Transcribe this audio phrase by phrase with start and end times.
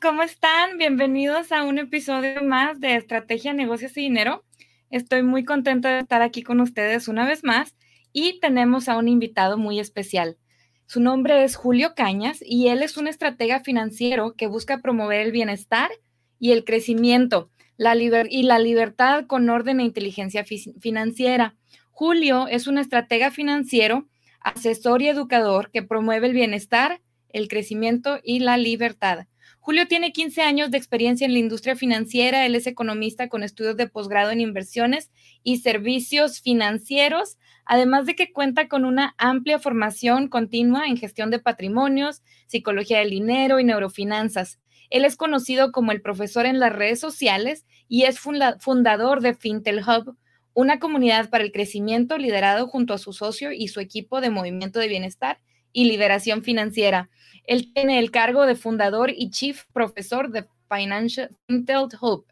[0.00, 0.78] ¿cómo están?
[0.78, 4.42] Bienvenidos a un episodio más de Estrategia, Negocios y Dinero.
[4.88, 7.76] Estoy muy contenta de estar aquí con ustedes una vez más
[8.10, 10.38] y tenemos a un invitado muy especial.
[10.86, 15.32] Su nombre es Julio Cañas y él es un estratega financiero que busca promover el
[15.32, 15.90] bienestar
[16.38, 20.46] y el crecimiento y la libertad con orden e inteligencia
[20.80, 21.56] financiera.
[21.90, 24.08] Julio es un estratega financiero,
[24.40, 29.26] asesor y educador que promueve el bienestar, el crecimiento y la libertad.
[29.64, 32.44] Julio tiene 15 años de experiencia en la industria financiera.
[32.44, 35.10] Él es economista con estudios de posgrado en inversiones
[35.42, 41.38] y servicios financieros, además de que cuenta con una amplia formación continua en gestión de
[41.38, 44.60] patrimonios, psicología del dinero y neurofinanzas.
[44.90, 49.80] Él es conocido como el profesor en las redes sociales y es fundador de Fintel
[49.80, 50.14] Hub,
[50.52, 54.78] una comunidad para el crecimiento liderado junto a su socio y su equipo de movimiento
[54.78, 55.40] de bienestar
[55.72, 57.08] y liberación financiera.
[57.44, 62.26] Él tiene el cargo de fundador y chief profesor de Financial Fintel Hub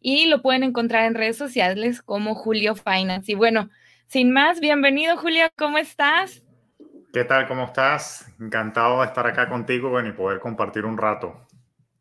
[0.00, 3.32] y lo pueden encontrar en redes sociales como Julio Finance.
[3.32, 3.70] Y bueno,
[4.06, 6.44] sin más, bienvenido Julio, ¿cómo estás?
[7.12, 7.48] ¿Qué tal?
[7.48, 8.32] ¿Cómo estás?
[8.40, 11.46] Encantado de estar acá contigo y poder compartir un rato.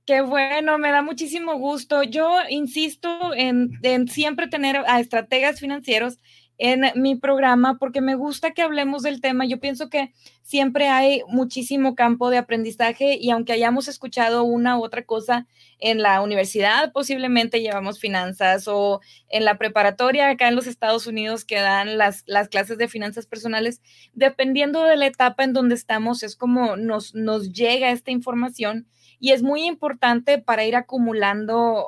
[0.06, 2.04] Qué bueno, me da muchísimo gusto.
[2.04, 6.20] Yo insisto en, siempre tener a estrategas financieros
[6.58, 9.46] en mi programa porque me gusta que hablemos del tema.
[9.46, 14.84] Yo pienso que siempre hay muchísimo campo de aprendizaje y aunque hayamos escuchado una u
[14.84, 15.48] otra cosa
[15.80, 21.44] en la universidad, posiblemente llevamos finanzas o en la preparatoria acá en los Estados Unidos
[21.44, 23.82] que dan las, las clases de finanzas personales,
[24.14, 28.88] dependiendo de la etapa en donde estamos, es como nos, nos llega esta información
[29.20, 31.88] y es muy importante para ir acumulando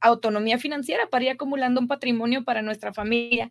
[0.00, 3.50] autonomía financiera, para ir acumulando un patrimonio para nuestra familia.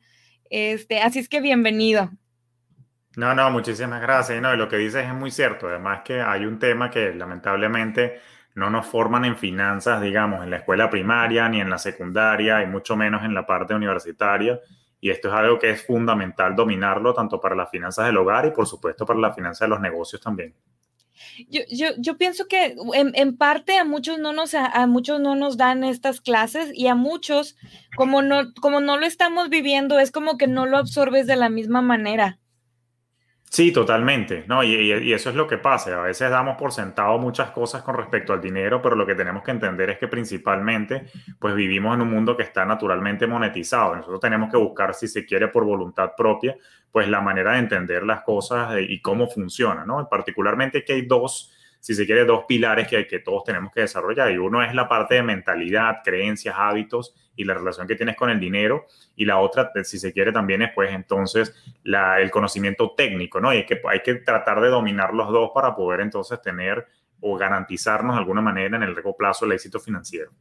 [0.53, 2.11] Este, así es que bienvenido.
[3.15, 4.39] No, no, muchísimas gracias.
[4.39, 5.67] No, lo que dices es muy cierto.
[5.67, 8.19] Además que hay un tema que lamentablemente
[8.53, 12.67] no nos forman en finanzas, digamos, en la escuela primaria ni en la secundaria y
[12.67, 14.59] mucho menos en la parte universitaria.
[15.01, 18.51] Y esto es algo que es fundamental dominarlo tanto para las finanzas del hogar y
[18.51, 20.53] por supuesto para la finanza de los negocios también.
[21.49, 25.35] Yo, yo, yo pienso que en, en, parte a muchos no nos a, muchos no
[25.35, 27.55] nos dan estas clases y a muchos
[27.95, 31.49] como no como no lo estamos viviendo es como que no lo absorbes de la
[31.49, 32.39] misma manera.
[33.53, 34.63] Sí, totalmente, ¿no?
[34.63, 35.95] Y, eso es lo que pasa.
[35.99, 39.43] A veces damos por sentado muchas cosas con respecto al dinero, pero lo que tenemos
[39.43, 41.05] que entender es que principalmente,
[41.37, 43.95] pues vivimos en un mundo que está naturalmente monetizado.
[43.95, 46.57] Nosotros tenemos que buscar, si se quiere, por voluntad propia,
[46.91, 50.09] pues la manera de entender las cosas y cómo funciona, ¿no?
[50.09, 51.52] Particularmente que hay dos
[51.83, 54.31] si se quiere, dos pilares que, que todos tenemos que desarrollar.
[54.31, 58.29] Y uno es la parte de mentalidad, creencias, hábitos y la relación que tienes con
[58.29, 58.85] el dinero.
[59.17, 63.53] Y la otra, si se quiere, también es, pues, entonces, la, el conocimiento técnico, ¿no?
[63.53, 66.87] Y hay que, hay que tratar de dominar los dos para poder entonces tener
[67.19, 70.31] o garantizarnos de alguna manera en el largo plazo el éxito financiero.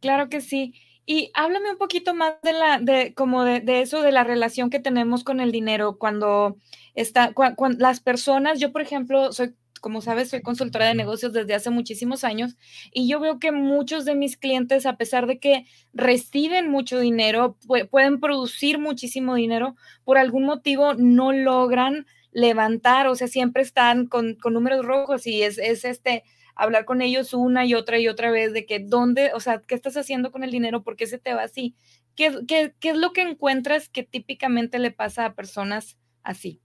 [0.00, 0.80] Claro que sí.
[1.04, 4.70] Y háblame un poquito más de la, de como de, de eso, de la relación
[4.70, 6.56] que tenemos con el dinero cuando
[6.94, 11.52] está, cuando, las personas, yo por ejemplo, soy como sabes, soy consultora de negocios desde
[11.52, 12.56] hace muchísimos años
[12.90, 17.58] y yo veo que muchos de mis clientes, a pesar de que reciben mucho dinero,
[17.90, 24.38] pueden producir muchísimo dinero, por algún motivo no logran levantar, o sea, siempre están con,
[24.42, 26.24] números rojos y es, es este
[26.56, 29.74] hablar con ellos una y otra y otra vez de que dónde, o sea, ¿qué
[29.74, 30.82] estás haciendo con el dinero?
[30.82, 31.76] ¿Por qué se te va así?
[32.16, 36.63] ¿Qué, qué, qué es lo que encuentras que típicamente le pasa a personas así?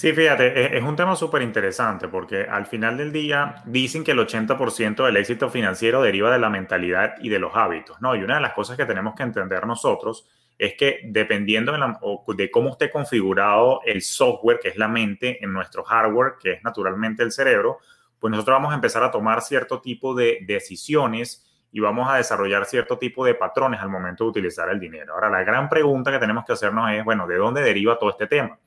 [0.00, 4.12] Sí, fíjate, e, es un tema súper interesante porque al final del día dicen que
[4.12, 8.16] el 80% del éxito financiero deriva de la mentalidad y de los hábitos, ¿no?
[8.16, 11.74] Y una de las cosas que tenemos que entender nosotros es que dependiendo
[12.34, 16.64] de, cómo esté configurado el software, que es la mente, en nuestro hardware, que es
[16.64, 17.80] naturalmente el cerebro,
[18.18, 22.64] pues nosotros vamos a empezar a tomar cierto tipo de decisiones y vamos a desarrollar
[22.64, 25.12] cierto tipo de patrones al momento de utilizar el dinero.
[25.12, 28.26] Ahora, la gran pregunta que tenemos que hacernos es, bueno, ¿de dónde deriva todo este
[28.26, 28.58] tema?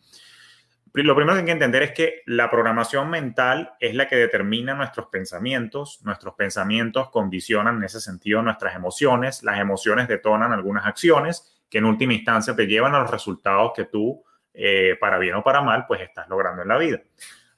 [1.01, 4.75] Lo primero que hay que entender es que la programación mental es la que determina
[4.75, 11.63] nuestros pensamientos, nuestros pensamientos condicionan en ese sentido nuestras emociones, las emociones detonan algunas acciones
[11.67, 14.23] que en última instancia te llevan a los resultados que tú,
[14.53, 17.01] eh, para bien o para mal, pues estás logrando en la vida.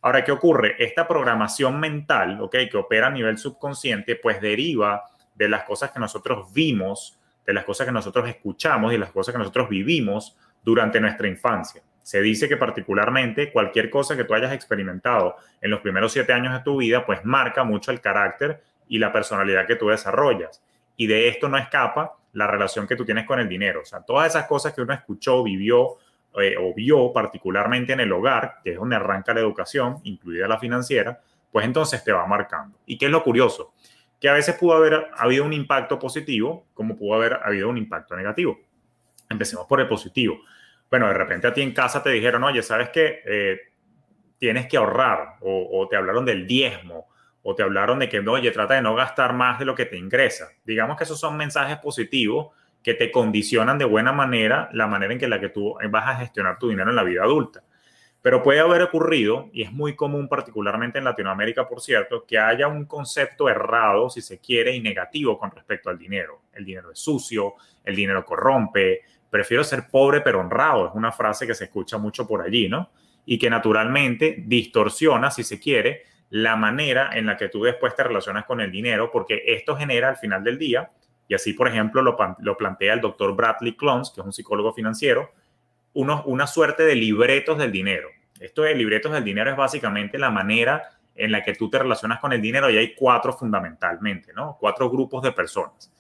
[0.02, 0.76] Ahora, ¿qué ocurre?
[0.82, 2.56] Esta programación mental, ¿ok?
[2.72, 5.04] Que opera a nivel subconsciente, pues deriva
[5.34, 9.34] de las cosas que nosotros vimos, de las cosas que nosotros escuchamos y las cosas
[9.34, 11.82] que nosotros vivimos durante nuestra infancia.
[12.06, 16.54] Se dice que particularmente cualquier cosa que tú hayas experimentado en los primeros siete años
[16.54, 20.62] de tu vida, pues marca mucho el carácter y la personalidad que tú desarrollas.
[20.98, 23.82] Y de esto no escapa la relación que tú tienes con el dinero.
[23.82, 25.98] O sea, todas esas cosas que uno escuchó, vivió
[26.40, 30.60] eh, o vio particularmente en el hogar, que es donde arranca la educación, incluida la
[30.60, 31.20] financiera,
[31.52, 32.78] pues entonces te va marcando.
[32.86, 33.74] ¿Y qué es lo curioso?
[34.22, 38.16] Que a veces pudo haber habido un impacto positivo, como pudo haber habido un impacto
[38.16, 38.60] negativo.
[39.28, 40.38] Empecemos por el positivo.
[40.90, 43.22] Bueno, de repente a ti en casa te dijeron, oye, ¿sabes qué?
[43.26, 43.60] Eh,
[44.38, 47.08] tienes que ahorrar, o, te hablaron del diezmo,
[47.42, 49.98] o te hablaron de que, oye, trata de no gastar más de lo que te
[49.98, 50.50] ingresa.
[50.64, 52.50] Digamos que esos son mensajes positivos
[52.84, 56.16] que te condicionan de buena manera la manera en que la que tú vas a
[56.18, 57.64] gestionar tu dinero en la vida adulta.
[58.22, 62.68] Pero puede haber ocurrido, y es muy común particularmente en Latinoamérica, por cierto, que haya
[62.68, 66.42] un concepto errado, si se quiere, y negativo con respecto al dinero.
[66.54, 67.54] El dinero es sucio,
[67.84, 69.02] el dinero corrompe,
[69.36, 72.90] prefiero ser pobre pero honrado, es una frase que se escucha mucho por allí, ¿no?
[73.26, 78.04] Y que naturalmente distorsiona, si se quiere, la manera en la que tú después te
[78.04, 80.90] relacionas con el dinero, porque esto genera al final del día,
[81.28, 82.16] y así por ejemplo lo,
[82.56, 85.30] plantea el doctor Bradley Clones, que es un psicólogo financiero,
[85.94, 88.08] una suerte de libretos del dinero.
[88.40, 92.22] Esto de libretos del dinero es básicamente la manera en la que tú te relacionas
[92.22, 94.56] con el dinero y hay cuatro fundamentalmente, ¿no?
[94.58, 95.92] Cuatro grupos de personas.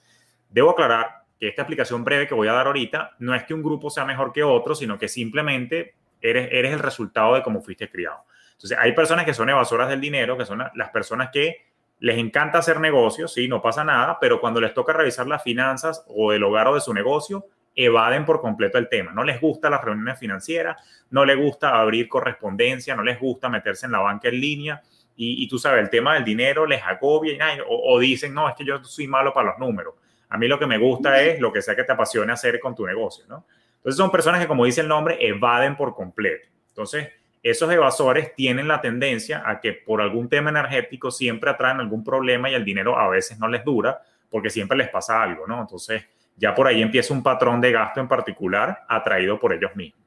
[0.49, 3.63] Debo aclarar que esta explicación breve que voy a dar ahorita no es que un
[3.63, 7.89] grupo sea mejor que otro, sino que simplemente eres, eres el resultado de cómo fuiste
[7.89, 8.23] criado.
[8.53, 11.65] Entonces, hay personas que son evasoras del dinero, que son las personas que
[11.99, 16.03] les encanta hacer negocios, sí, no pasa nada, pero cuando les toca revisar las finanzas
[16.07, 19.11] o el hogar o de su negocio, evaden por completo el tema.
[19.11, 20.77] No les gusta las reuniones financieras,
[21.09, 24.81] no les gusta abrir correspondencia, no les gusta meterse en la banca en línea
[25.17, 28.65] y, tú sabes, el tema del dinero les agobia y, o, dicen, no, es que
[28.65, 29.95] yo soy malo para los números.
[30.29, 32.75] A mí lo que me gusta es lo que sea que te apasione hacer con
[32.75, 33.45] tu negocio, ¿no?
[33.77, 36.47] Entonces son personas que, como dice el nombre, evaden por completo.
[36.69, 37.09] Entonces,
[37.43, 42.49] esos evasores tienen la tendencia a que por algún tema energético siempre atraen algún problema
[42.49, 44.01] y el dinero a veces no les dura
[44.31, 45.61] porque siempre les pasa algo, ¿no?
[45.61, 46.03] Entonces,
[46.35, 50.01] ya por ahí empieza un patrón de gasto en particular atraído por ellos mismos.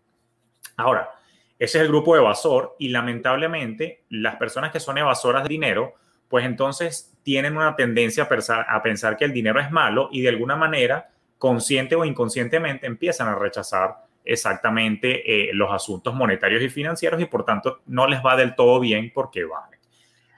[0.76, 1.11] Ahora,
[1.59, 5.94] ese es el grupo evasor y lamentablemente las personas que son evasoras de dinero,
[6.29, 10.23] pues entonces tienen una tendencia a pensar, a pensar que el dinero es malo y
[10.23, 16.71] de alguna manera, consciente o inconscientemente, empiezan a rechazar exactamente eh, los asuntos monetarios y
[16.71, 19.77] financieros y por tanto no les va del todo bien porque vale.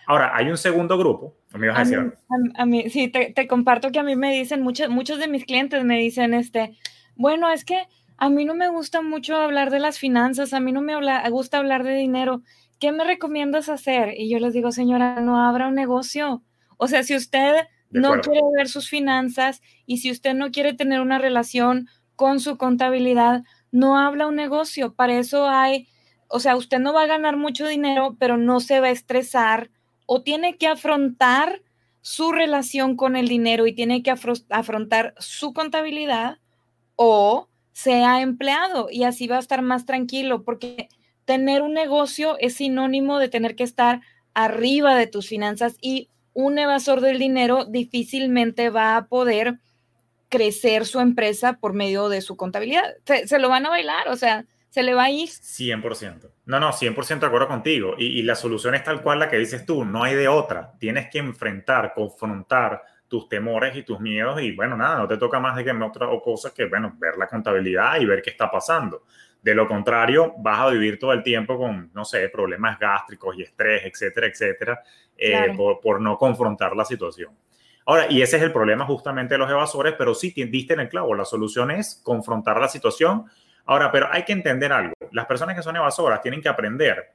[0.08, 1.36] Ahora, hay un segundo grupo.
[1.54, 2.12] ¿Me a, decir
[2.56, 5.84] a, mí, sí, te, comparto que a mí me dicen, muchos, muchos de mis clientes
[5.84, 6.76] me dicen, este,
[7.14, 7.84] bueno, es que
[8.16, 10.96] a mí no me gusta mucho hablar de las finanzas, a mí no me
[11.30, 12.42] gusta hablar de dinero.
[12.80, 14.14] ¿Qué me recomiendas hacer?
[14.16, 16.42] Y yo les digo, señora, no abra un negocio.
[16.82, 21.02] O sea, si usted no quiere ver sus finanzas y si usted no quiere tener
[21.02, 24.94] una relación con su contabilidad, no habla un negocio.
[24.94, 25.88] Para eso hay,
[26.26, 29.70] o sea, usted no va a ganar mucho dinero, pero no se va a estresar
[30.06, 31.60] o tiene que afrontar
[32.00, 36.38] su relación con el dinero y tiene que afrontar su contabilidad
[36.96, 40.88] o sea empleado y así va a estar más tranquilo porque
[41.26, 44.00] tener un negocio es sinónimo de tener que estar
[44.32, 49.58] arriba de tus finanzas y un evasor del dinero difícilmente va a poder
[50.28, 52.84] crecer su empresa por medio de su contabilidad.
[53.04, 55.28] Se, lo van a bailar, o sea, se le va a ir.
[55.28, 56.30] 100%.
[56.46, 57.94] No, no, 100% de acuerdo contigo.
[57.98, 60.72] Y, la solución es tal cual la que dices tú, no hay de otra.
[60.78, 65.40] Tienes que enfrentar, confrontar tus temores y tus miedos y bueno, nada, no te toca
[65.40, 69.02] más de que otra cosa que, bueno, ver la contabilidad y ver qué está pasando.
[69.42, 73.42] De lo contrario, vas a vivir todo el tiempo con, no sé, problemas gástricos y
[73.42, 74.82] estrés, etcétera, etcétera,
[75.16, 77.32] eh, por, por no confrontar la situación.
[77.86, 80.88] Ahora, y ese es el problema justamente de los evasores, pero sí diste en el
[80.88, 81.14] clavo.
[81.14, 83.24] La solución es confrontar la situación
[83.70, 84.94] Ahora, pero hay que entender algo.
[85.12, 87.12] Las personas que son evasoras tienen que aprender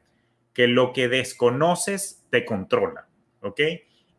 [0.53, 3.07] que lo que desconoces te controla,
[3.41, 3.59] ¿ok?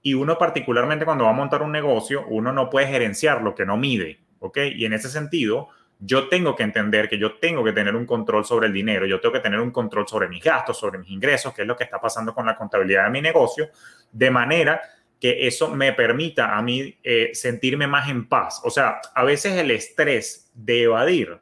[0.03, 3.65] Y uno particularmente cuando va a montar un negocio, uno no puede gerenciar lo que
[3.65, 4.59] no mide, ¿ok?
[4.75, 8.45] Y en ese sentido, yo tengo que entender que yo tengo que tener un control
[8.45, 11.55] sobre el dinero, yo tengo que tener un control sobre mis gastos, sobre mis ingresos,
[11.55, 13.71] que es lo que está pasando con la contabilidad de mi negocio,
[14.13, 14.81] de manera
[15.19, 18.61] que eso me permita a mí eh, sentirme más en paz.
[18.65, 21.41] O sea, a veces el estrés de evadir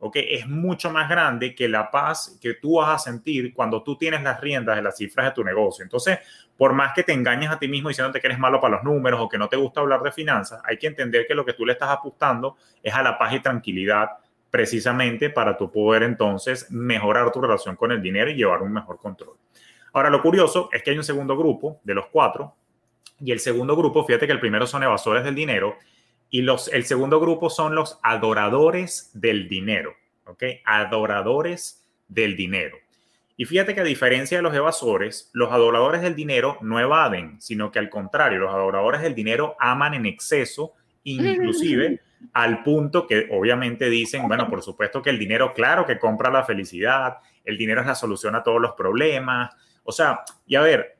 [0.00, 4.22] es mucho más grande que la paz que tú vas a sentir cuando tú tienes
[4.22, 5.82] las riendas de las cifras de tu negocio.
[5.82, 6.18] Entonces,
[6.56, 9.20] por más que te engañes a ti mismo diciéndote que eres malo para los números
[9.20, 11.66] o que no te gusta hablar de finanzas, hay que entender que lo que tú
[11.66, 14.08] le estás apostando es a la paz y tranquilidad
[14.50, 18.98] precisamente para tu poder entonces mejorar tu relación con el dinero y llevar un mejor
[18.98, 19.36] control.
[19.92, 22.54] Ahora, lo curioso es que hay un segundo grupo de los cuatro
[23.20, 25.76] y el segundo grupo, fíjate que el primero son evasores del dinero
[26.30, 29.94] y los, el segundo grupo son los adoradores del dinero,
[30.26, 30.44] ¿ok?
[30.64, 32.76] Adoradores del dinero.
[33.36, 37.70] Y fíjate que a diferencia de los evasores, los adoradores del dinero no evaden, sino
[37.70, 40.72] que al contrario, los adoradores del dinero aman en exceso,
[41.04, 42.00] inclusive
[42.32, 46.42] al punto que obviamente dicen, bueno, por supuesto que el dinero, claro que compra la
[46.42, 49.54] felicidad, el dinero es la solución a todos los problemas.
[49.84, 50.97] O sea, y a ver,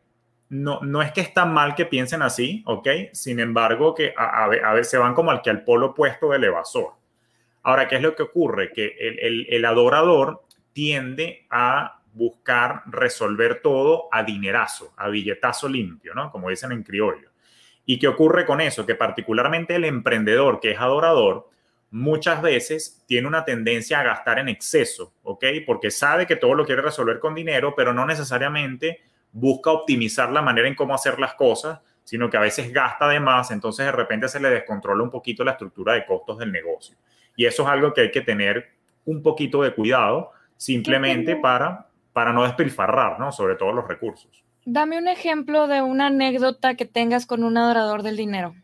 [0.51, 2.89] no, no es que está mal que piensen así, ¿ok?
[3.13, 6.93] Sin embargo, que a, a, veces van como al que al polo opuesto del evasor.
[7.63, 8.73] Ahora, ¿qué es lo que ocurre?
[8.73, 16.31] Que el, el, adorador tiende a buscar resolver todo a dinerazo, a billetazo limpio, ¿no?
[16.31, 17.29] Como dicen en criollo.
[17.85, 18.87] ¿Y qué ocurre con eso?
[18.87, 21.49] Que particularmente el emprendedor que es adorador,
[21.91, 25.45] muchas veces tiene una tendencia a gastar en exceso, ¿ok?
[25.67, 29.01] Porque sabe que todo lo quiere resolver con dinero, pero no necesariamente
[29.33, 33.21] busca optimizar la manera en cómo hacer las cosas, sino que a veces gasta de
[33.21, 36.97] más, entonces de repente se le descontrola un poquito la estructura de costos del negocio.
[37.37, 38.71] Y eso es algo que hay que tener
[39.05, 43.31] un poquito de cuidado, simplemente para, para no despilfarrar, ¿no?
[43.31, 44.43] Sobre todo los recursos.
[44.65, 48.55] Dame un ejemplo de una anécdota que tengas con un adorador del dinero.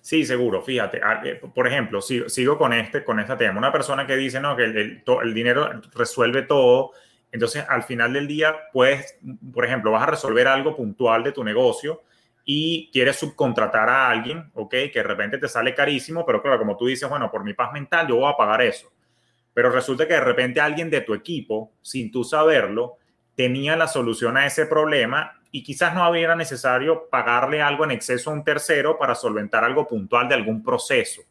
[0.00, 0.62] Sí, seguro.
[0.62, 3.58] Fíjate, ah, eh, por ejemplo, sigo, con este, con este tema.
[3.58, 6.92] Una persona que dice, no, que el, el dinero resuelve todo
[7.34, 9.18] entonces, al final del día, puedes,
[9.52, 12.04] por ejemplo, vas a resolver algo puntual de tu negocio
[12.44, 14.70] y quieres subcontratar a alguien, ¿ok?
[14.70, 17.72] Que de repente te sale carísimo, pero claro, como tú dices, bueno, por mi paz
[17.72, 18.92] mental yo voy a pagar eso.
[19.52, 22.98] Pero resulta que de repente alguien de tu equipo, sin tú saberlo,
[23.34, 28.30] tenía la solución a ese problema y quizás no hubiera necesario pagarle algo en exceso
[28.30, 31.22] a un tercero para solventar algo puntual de algún proceso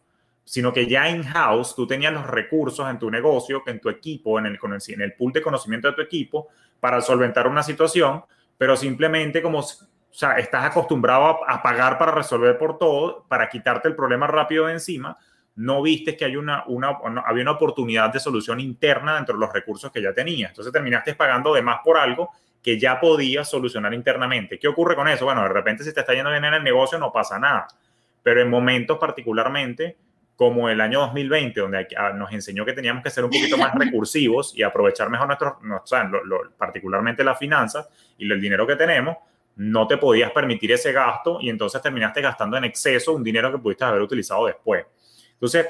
[0.45, 4.45] sino que ya in-house tú tenías los recursos en tu negocio, en tu equipo, en
[4.47, 8.23] el, en el pool de conocimiento de tu equipo para solventar una situación,
[8.57, 9.65] pero simplemente como, o
[10.11, 14.73] sea, estás acostumbrado a, pagar para resolver por todo, para quitarte el problema rápido de
[14.73, 15.17] encima,
[15.55, 19.53] no viste que hay una, una, había una oportunidad de solución interna dentro de los
[19.53, 20.49] recursos que ya tenías.
[20.49, 22.31] Entonces terminaste pagando de más por algo
[22.61, 24.57] que ya podías solucionar internamente.
[24.57, 25.25] ¿Qué ocurre con eso?
[25.25, 27.67] Bueno, de repente si te está yendo bien en el negocio no pasa nada,
[28.23, 29.97] pero en momentos particularmente
[30.35, 33.73] como el año 2020, donde ah, nos enseñó que teníamos que ser un poquito más
[33.75, 35.27] recursivos y aprovechar mejor
[35.61, 36.11] nuestros,
[36.57, 37.87] particularmente las finanzas
[38.17, 39.17] y el dinero que tenemos,
[39.55, 43.59] no te podías permitir ese gasto y entonces terminaste gastando en exceso un dinero que
[43.59, 44.85] pudiste haber utilizado después.
[45.33, 45.67] Entonces,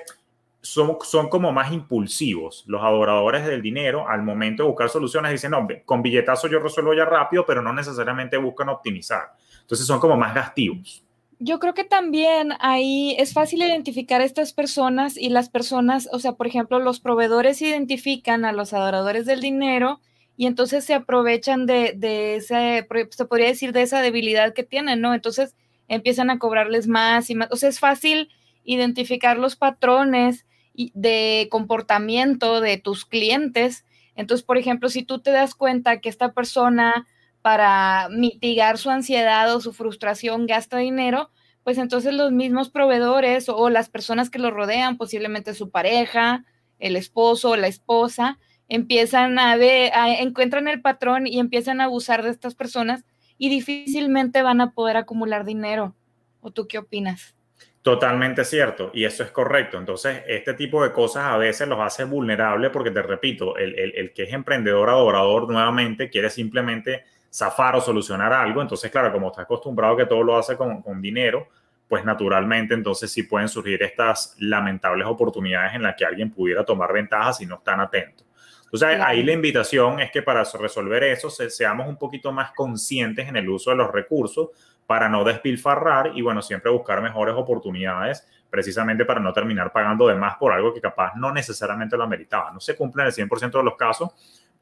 [0.62, 5.32] son, son como más impulsivos los adoradores del dinero al momento de buscar soluciones.
[5.34, 9.34] Dicen, no, con billetazo yo resuelvo ya rápido, pero no necesariamente buscan optimizar.
[9.60, 11.04] Entonces, son como más gastivos.
[11.46, 16.20] Yo creo que también ahí es fácil identificar a estas personas y las personas, o
[16.20, 20.00] sea, por ejemplo, los proveedores identifican a los adoradores del dinero
[20.38, 25.02] y entonces se aprovechan de, de ese, se podría decir, de esa debilidad que tienen,
[25.02, 25.14] ¿no?
[25.14, 25.54] Entonces
[25.90, 27.50] empiezan a cobrarles más y más.
[27.52, 28.30] O sea, es fácil
[28.64, 33.84] identificar los patrones de comportamiento de tus clientes.
[34.16, 37.06] Entonces, por ejemplo, si tú te das cuenta que esta persona
[37.44, 41.30] para mitigar su ansiedad o su frustración gasta dinero,
[41.64, 46.46] pues entonces los mismos proveedores o las personas que lo rodean, posiblemente su pareja,
[46.80, 52.24] el esposo o la esposa, empiezan a ver, encuentran el patrón y empiezan a abusar
[52.24, 53.04] de estas personas
[53.38, 55.96] y difícilmente van a poder acumular dinero.
[56.40, 57.36] ¿O tú qué opinas?
[57.82, 59.78] Totalmente cierto, y eso es correcto.
[59.78, 64.14] Entonces, este tipo de cosas a veces los hace vulnerables porque, te repito, el, el
[64.14, 67.04] que es emprendedor, adorador, nuevamente quiere simplemente
[67.34, 68.62] zafar o solucionar algo.
[68.62, 71.48] Entonces, claro, como está acostumbrado que todo lo hace con, dinero,
[71.88, 76.94] pues naturalmente entonces sí pueden surgir estas lamentables oportunidades en las que alguien pudiera tomar
[76.94, 78.26] ventaja si no están atentos.
[78.66, 83.36] Entonces, ahí la invitación es que para resolver eso seamos un poquito más conscientes en
[83.36, 84.50] el uso de los recursos
[84.88, 90.16] para no despilfarrar y, bueno, siempre buscar mejores oportunidades precisamente para no terminar pagando de
[90.16, 92.52] más por algo que capaz no necesariamente lo ameritaba.
[92.52, 94.12] No se cumple en el 100% de los casos,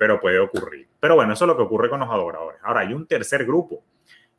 [0.01, 0.87] pero puede ocurrir.
[0.99, 2.59] Pero bueno, eso es lo que ocurre con los adoradores.
[2.63, 3.83] Ahora, hay un tercer grupo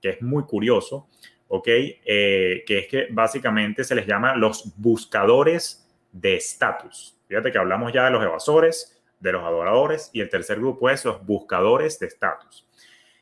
[0.01, 1.07] que es muy curioso,
[1.47, 1.69] ¿ok?
[1.69, 7.17] Eh, que es que básicamente se les llama los buscadores de estatus.
[7.29, 11.05] Fíjate que hablamos ya de los evasores, de los adoradores, y el tercer grupo es
[11.05, 12.67] los buscadores de estatus.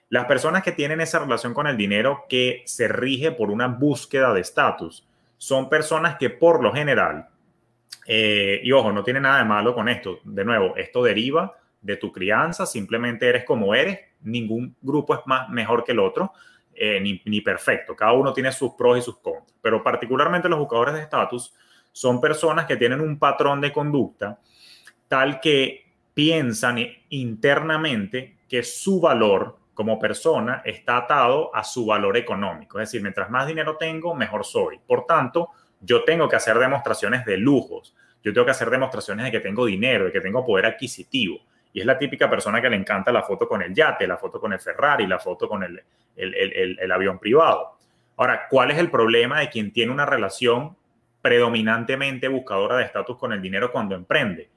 [0.09, 4.33] Las personas que tienen esa relación con el dinero que se rige por una búsqueda
[4.33, 5.07] de estatus
[5.37, 7.29] son personas que por lo general,
[8.07, 11.97] eh, y ojo, no tiene nada de malo con esto, de nuevo, esto deriva de
[11.97, 16.33] tu crianza, simplemente eres como eres, ningún grupo es más mejor que el otro,
[16.75, 20.95] eh, ni, perfecto, cada uno tiene sus pros y sus contras, pero particularmente los buscadores
[20.95, 21.53] de estatus
[21.93, 24.39] son personas que tienen un patrón de conducta
[25.09, 32.79] tal que piensan internamente que su valor como persona está atado a su valor económico,
[32.79, 34.79] es decir, mientras más dinero tengo, mejor soy.
[34.87, 39.33] Por tanto, yo tengo que hacer demostraciones de lujos, yo tengo que hacer demostraciones de
[39.33, 41.41] que tengo dinero, de que tengo poder adquisitivo.
[41.73, 44.41] Y es la típica persona que le encanta la foto con el yate, la foto
[44.41, 47.79] con el Ferrari, la foto con el, avión privado.
[48.17, 50.77] Ahora, ¿cuál es el problema de quien tiene una relación
[51.23, 54.51] predominantemente buscadora de estatus con el dinero cuando emprende?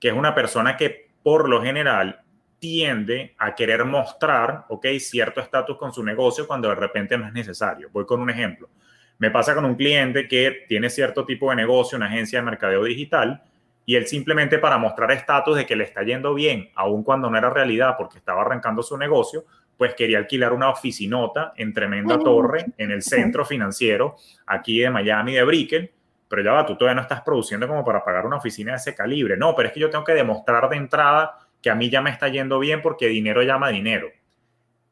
[0.00, 2.20] Que es una persona que por lo general
[2.58, 7.32] tiende a querer mostrar, ok, cierto estatus con su negocio cuando de repente no es
[7.32, 7.90] necesario.
[7.92, 8.70] Voy con un ejemplo.
[9.18, 12.84] Me pasa con un cliente que tiene cierto tipo de negocio, una agencia de mercadeo
[12.84, 13.42] digital,
[13.86, 17.36] y él simplemente para mostrar estatus de que le está yendo bien, aun cuando no
[17.36, 19.44] era realidad porque estaba arrancando su negocio,
[19.76, 25.34] pues quería alquilar una oficinota en tremenda torre en el centro financiero aquí de Miami,
[25.34, 25.90] de Brickell,
[26.28, 28.94] pero ya va, tú todavía no estás produciendo como para pagar una oficina de ese
[28.94, 29.36] calibre.
[29.36, 32.10] No, pero es que yo tengo que demostrar de entrada que a mí ya me
[32.10, 34.08] está yendo bien porque dinero llama dinero.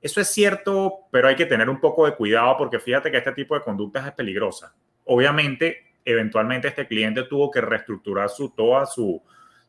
[0.01, 3.33] Eso es cierto, pero hay que tener un poco de cuidado porque fíjate que este
[3.33, 4.75] tipo de conductas es peligrosa.
[5.05, 9.23] Obviamente, eventualmente este cliente tuvo que reestructurar su, toda su,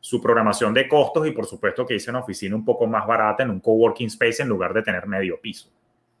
[0.04, 3.42] su programación de costos y por supuesto que hice una oficina un poco más barata
[3.42, 5.70] en un coworking space en lugar de tener medio piso.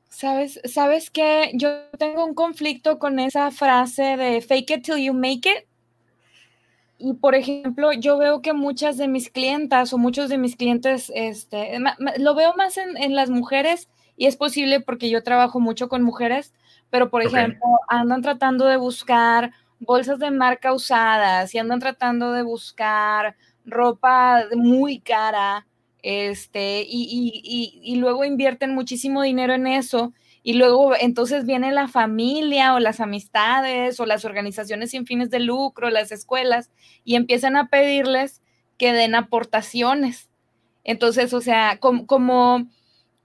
[0.08, 1.68] Sabes, sabes que yo
[1.98, 5.66] tengo un conflicto con esa frase de fake it till you make it.
[6.98, 11.12] Y por ejemplo, yo veo que muchas de mis clientas o muchos de mis clientes,
[11.14, 11.78] este,
[12.18, 16.54] lo veo más en, las mujeres y es posible porque yo trabajo mucho con mujeres,
[16.88, 19.50] pero por ejemplo, andan tratando de buscar
[19.80, 25.66] bolsas de marca usadas y andan tratando de buscar ropa muy cara,
[26.02, 30.12] este, y, y luego invierten muchísimo dinero en eso
[30.46, 35.40] y luego entonces viene la familia o las amistades o las organizaciones sin fines de
[35.40, 36.70] lucro, las escuelas,
[37.02, 38.42] y empiezan a pedirles
[38.76, 40.28] que den aportaciones.
[40.84, 42.68] Entonces, o sea, como, como,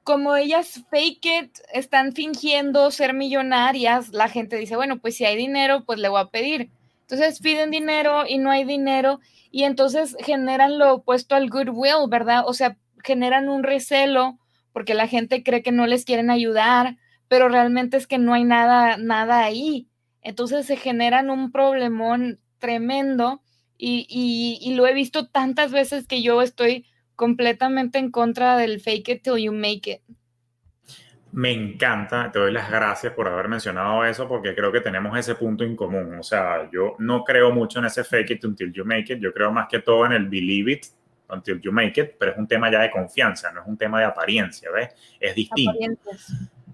[0.10, 5.38] como ellas fake it, están fingiendo ser millonarias, la gente dice, bueno, pues si hay
[5.38, 6.72] dinero, pues le voy a pedir.
[7.02, 9.20] Entonces piden dinero y no hay dinero
[9.52, 12.44] y entonces generan lo opuesto al goodwill, ¿verdad?
[12.48, 14.40] O sea, generan un recelo
[14.74, 16.98] porque la gente cree que no les quieren ayudar
[17.30, 19.88] pero realmente es que no hay nada, nada ahí.
[20.22, 23.42] Entonces se generan un problemón tremendo
[23.78, 26.86] y, lo he visto tantas veces que yo estoy
[27.20, 30.02] completamente en contra del fake it till you make it.
[31.34, 35.36] Me encanta, te doy las gracias por haber mencionado eso porque creo que tenemos ese
[35.36, 36.16] punto en común.
[36.18, 39.34] O sea, yo no creo mucho en ese fake it until you make it, yo
[39.34, 40.86] creo más que todo en el believe it
[41.30, 44.00] until you make it, pero es un tema ya de confianza, no es un tema
[44.00, 44.88] de apariencia, ¿ves?
[45.20, 45.78] Es distinto.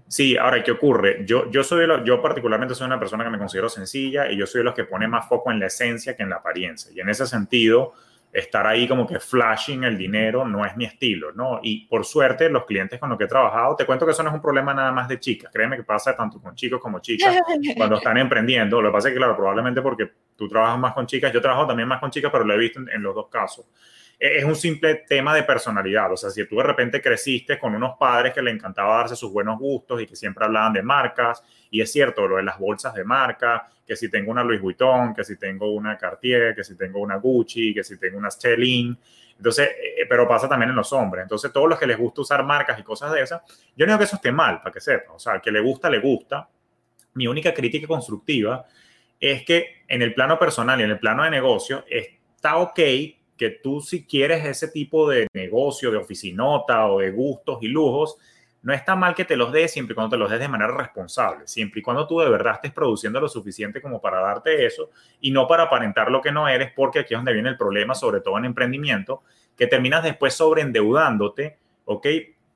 [0.06, 1.24] Sí, ahora, ¿qué ocurre?
[1.26, 4.60] Yo, yo, soy yo particularmente soy una persona que me considero sencilla y yo soy
[4.60, 6.92] de los que pone más foco en la esencia que en la apariencia.
[6.94, 7.94] Y en ese sentido,
[8.32, 11.60] estar ahí como que flashing el dinero no es mi estilo, ¿no?
[11.62, 14.28] Y por suerte, los clientes con los que he trabajado, te cuento que eso no
[14.28, 15.50] es un problema nada más de chicas.
[15.52, 17.36] Créeme que pasa tanto con chicos como chicas
[17.76, 18.82] cuando están emprendiendo.
[18.82, 21.66] Lo que pasa es que, claro, probablemente porque tú trabajas más con chicas, yo trabajo
[21.66, 23.66] también más con chicas, pero lo he visto en los dos casos
[24.18, 26.10] es un simple tema de personalidad.
[26.12, 29.30] O sea, si tú de repente creciste con unos padres que le encantaba darse sus
[29.30, 32.94] buenos gustos y que siempre hablaban de marcas, y es cierto, lo de las bolsas
[32.94, 36.76] de marca, que si tengo una Louis Vuitton, que si tengo una Cartier, que si
[36.76, 38.98] tengo una Gucci, que si tengo una Stelling.
[39.36, 41.22] Entonces, eh, pero pasa también en los hombres.
[41.22, 43.42] Entonces, todos los que les gusta usar marcas y cosas de esas,
[43.76, 45.12] yo no digo que eso esté mal, para que sepa.
[45.12, 46.48] O sea, que le gusta, le gusta.
[47.14, 48.64] Mi única crítica constructiva
[49.20, 52.80] es que en el plano personal y en el plano de negocio está ok
[53.36, 58.16] que tú si quieres ese tipo de negocio, de oficinota o de gustos y lujos,
[58.62, 60.76] no está mal que te los des siempre y cuando te los des de manera
[60.76, 64.90] responsable, siempre y cuando tú de verdad estés produciendo lo suficiente como para darte eso
[65.20, 67.94] y no para aparentar lo que no eres, porque aquí es donde viene el problema,
[67.94, 69.22] sobre todo en emprendimiento,
[69.56, 72.06] que terminas después sobreendeudándote, ¿ok?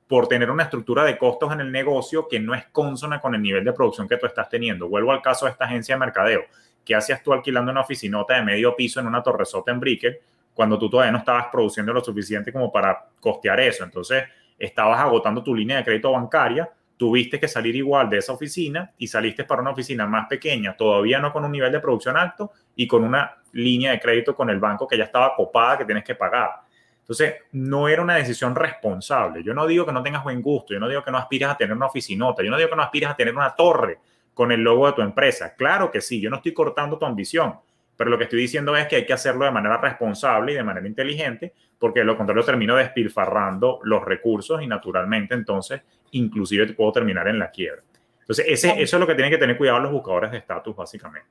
[0.05, 3.41] Por tener una estructura de costos en el negocio que no es consona con el
[3.41, 4.89] nivel de producción que tú estás teniendo.
[4.89, 6.41] Vuelvo al caso de esta agencia de mercadeo.
[6.83, 10.19] ¿Qué hacías tú alquilando una oficinota de medio piso en una torresota en Brickell?
[10.53, 13.83] Cuando tú todavía no estabas produciendo lo suficiente como para costear eso.
[13.83, 14.23] Entonces,
[14.57, 19.07] estabas agotando tu línea de crédito bancaria, tuviste que salir igual de esa oficina y
[19.07, 22.85] saliste para una oficina más pequeña, todavía no con un nivel de producción alto y
[22.85, 26.13] con una línea de crédito con el banco que ya estaba copada que tienes que
[26.13, 26.51] pagar.
[26.99, 29.43] Entonces, no era una decisión responsable.
[29.43, 31.57] Yo no digo que no tengas buen gusto, yo no digo que no aspires a
[31.57, 33.97] tener una oficinota, yo no digo que no aspires a tener una torre
[34.33, 35.55] con el logo de tu empresa.
[35.55, 37.55] Claro que sí, yo no estoy cortando tu ambición,
[38.01, 40.63] pero lo que estoy diciendo es que hay que hacerlo de manera responsable y de
[40.63, 46.93] manera inteligente, porque de lo contrario termino despilfarrando los recursos y naturalmente entonces inclusive puedo
[46.93, 47.83] terminar en la quiebra.
[48.21, 51.29] Entonces, ese, eso es lo que tienen que tener cuidado los buscadores de estatus básicamente.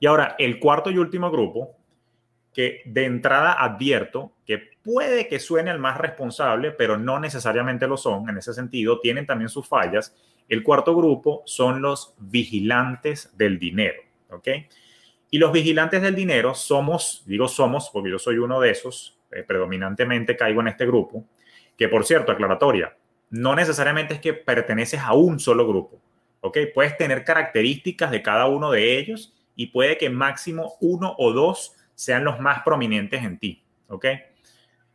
[0.00, 1.76] Y ahora, el cuarto y último grupo,
[2.52, 7.96] que de entrada advierto que puede que suene el más responsable, pero no necesariamente lo
[7.96, 10.16] son, en ese sentido, tienen también sus fallas.
[10.48, 14.48] El cuarto grupo son los vigilantes del dinero, ¿ok?
[15.30, 19.42] Y los vigilantes del dinero somos, digo somos, porque yo soy uno de esos, eh,
[19.42, 21.24] predominantemente caigo en este grupo,
[21.76, 22.96] que por cierto, aclaratoria,
[23.30, 26.00] no necesariamente es que perteneces a un solo grupo,
[26.40, 26.58] ¿ok?
[26.72, 31.74] Puedes tener características de cada uno de ellos y puede que máximo uno o dos
[31.94, 34.06] sean los más prominentes en ti, ¿ok?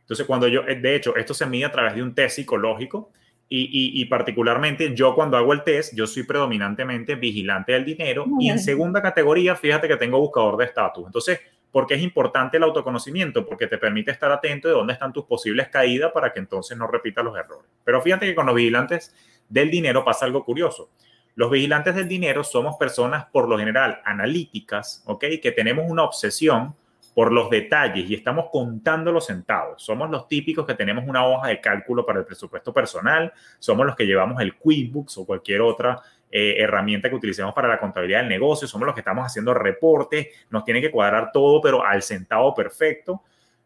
[0.00, 3.12] Entonces, cuando yo, de hecho, esto se mide a través de un test psicológico
[3.52, 8.60] y, particularmente yo cuando hago el test, yo soy predominantemente vigilante del dinero y en
[8.60, 11.04] segunda categoría, fíjate que tengo buscador de estatus.
[11.06, 11.40] Entonces,
[11.72, 13.44] ¿por qué es importante el autoconocimiento?
[13.44, 16.86] Porque te permite estar atento de dónde están tus posibles caídas para que entonces no
[16.86, 17.68] repitas los errores.
[17.82, 19.14] Pero fíjate que con los vigilantes
[19.48, 20.90] del dinero pasa algo curioso.
[21.34, 25.24] Los vigilantes del dinero somos personas por lo general analíticas, ¿ok?
[25.42, 26.76] Que tenemos una obsesión
[27.14, 29.82] por los detalles y estamos contando los centavos.
[29.82, 33.96] Somos los típicos que tenemos una hoja de cálculo para el presupuesto personal, somos los
[33.96, 38.28] que llevamos el QuickBooks o cualquier otra eh, herramienta que utilicemos para la contabilidad del
[38.28, 42.54] negocio, somos los que estamos haciendo reportes, nos tiene que cuadrar todo, pero al centavo
[42.54, 43.22] perfecto.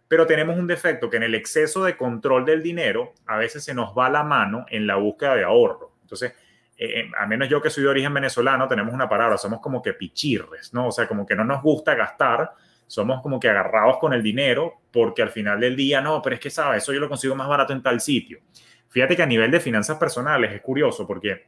[0.09, 3.74] Pero tenemos un defecto que en el exceso de control del dinero a veces se
[3.74, 5.92] nos va la mano en la búsqueda de ahorro.
[6.02, 6.33] Entonces,
[6.76, 9.83] eh, eh, a menos yo que soy de origen venezolano, tenemos una palabra, somos como
[9.83, 10.88] que pichirres, ¿no?
[10.88, 12.52] O sea, como que no nos gusta gastar,
[12.87, 16.40] somos como que agarrados con el dinero porque al final del día, no, pero es
[16.40, 16.83] que, ¿sabes?
[16.83, 18.40] Eso yo lo consigo más barato en tal sitio.
[18.88, 21.47] Fíjate que a nivel de finanzas personales es curioso porque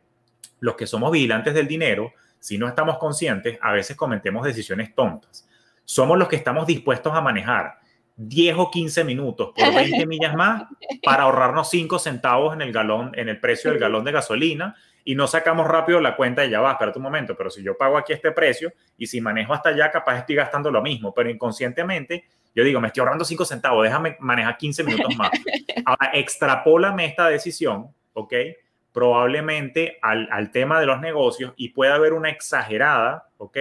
[0.60, 5.48] los que somos vigilantes del dinero, si no estamos conscientes, a veces cometemos decisiones tontas.
[5.84, 7.78] Somos los que estamos dispuestos a manejar
[8.16, 10.64] 10 o 15 minutos por 20 millas más
[11.04, 14.74] para ahorrarnos 5 centavos en el galón, en el precio del galón de gasolina
[15.06, 17.78] y no sacamos rápido la cuenta y ya va, espera un momento, pero si yo
[17.78, 21.30] pago aquí este precio y si manejo hasta allá, capaz estoy gastando lo mismo, pero
[21.30, 22.24] inconscientemente
[22.56, 25.30] yo digo, me estoy ahorrando 5 centavos, déjame manejar 15 minutos más.
[25.84, 28.32] Ahora, extrapólame esta decisión, ¿ok?
[28.92, 33.58] Probablemente al, al tema de los negocios y puede haber una exagerada, ¿ok?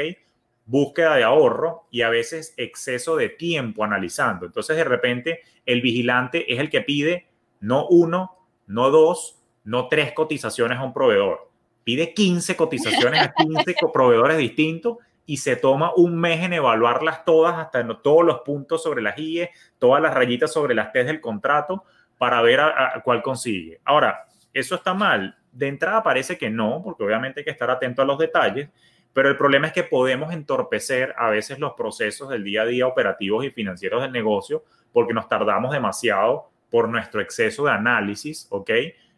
[0.65, 4.47] Búsqueda de ahorro y a veces exceso de tiempo analizando.
[4.47, 7.27] Entonces, de repente, el vigilante es el que pide
[7.60, 9.35] no uno, no dos,
[9.65, 11.49] no tres cotizaciones a un proveedor.
[11.84, 17.58] Pide 15 cotizaciones a 15 proveedores distintos y se toma un mes en evaluarlas todas,
[17.58, 21.84] hasta todos los puntos sobre las IE, todas las rayitas sobre las T del contrato,
[22.17, 23.82] para ver a, cuál consigue.
[23.84, 25.38] Ahora, ¿eso está mal?
[25.51, 28.69] De entrada parece que no, porque obviamente hay que estar atento a los detalles,
[29.13, 32.88] pero el problema es que podemos entorpecer a veces los procesos del día a día
[32.88, 38.69] operativos y financieros del negocio porque nos tardamos demasiado por nuestro exceso de análisis, ¿ok?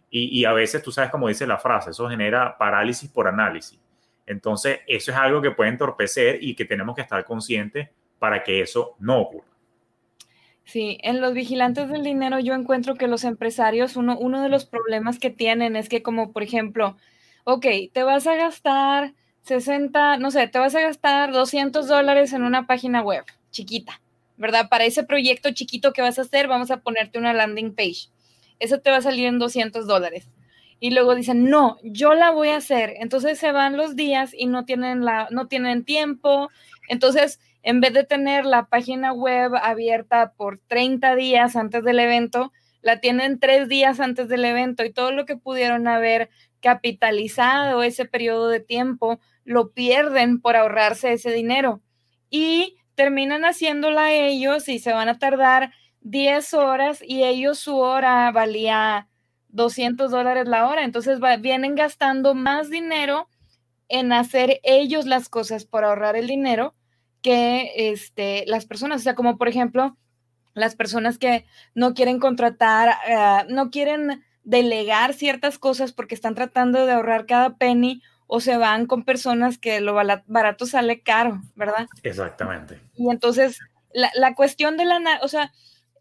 [0.10, 3.78] Y, a veces tú sabes cómo dice la frase, eso genera parálisis por análisis.
[4.26, 8.62] Entonces, eso es algo que puede entorpecer y que tenemos que estar conscientes para que
[8.62, 9.48] eso no ocurra.
[10.64, 14.66] Sí, en los vigilantes del dinero yo encuentro que los empresarios, uno, uno de los
[14.66, 16.98] problemas que tienen es que como, por ejemplo,
[17.46, 22.44] ok, te vas a gastar 60, no sé, te vas a gastar 200 dólares en
[22.44, 24.02] una página web chiquita,
[24.36, 24.68] ¿verdad?
[24.70, 28.10] Para ese proyecto chiquito que vas a hacer, vamos a ponerte una landing page
[28.60, 30.30] eso te va a salir en 200 dólares.
[30.80, 32.94] Y luego dicen, no, yo la voy a hacer.
[33.00, 36.50] Entonces se van los días y no tienen, la, no tienen tiempo.
[36.88, 42.52] Entonces, en vez de tener la página web abierta por 30 días antes del evento,
[42.82, 46.30] la tienen tres días antes del evento y todo lo que pudieron haber
[46.62, 51.82] capitalizado ese periodo de tiempo, lo pierden por ahorrarse ese dinero.
[52.30, 58.32] Y terminan haciéndola ellos y se van a tardar 10 horas y ellos su hora
[58.32, 59.08] valía
[59.50, 60.84] 200 dólares la hora.
[60.84, 63.28] Entonces vienen gastando más dinero
[63.90, 66.76] en hacer ellos las cosas por ahorrar el dinero
[67.22, 69.02] que este, las personas.
[69.02, 69.98] O sea, como por ejemplo,
[70.54, 76.86] las personas que no quieren contratar, eh, no quieren delegar ciertas cosas porque están tratando
[76.86, 81.88] de ahorrar cada penny o se van con personas que lo barato sale caro, ¿verdad?
[82.04, 82.80] Exactamente.
[82.96, 83.60] Y entonces,
[83.94, 85.52] la, la cuestión de la, o sea,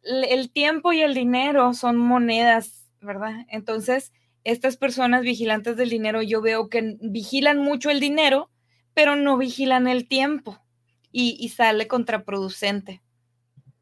[0.07, 3.47] el tiempo y el dinero son monedas, ¿verdad?
[3.49, 4.13] Entonces,
[4.45, 8.49] estas personas vigilantes del dinero, yo veo que vigilan mucho el dinero,
[8.95, 10.59] pero no vigilan el tiempo
[11.11, 13.01] y, sale contraproducente.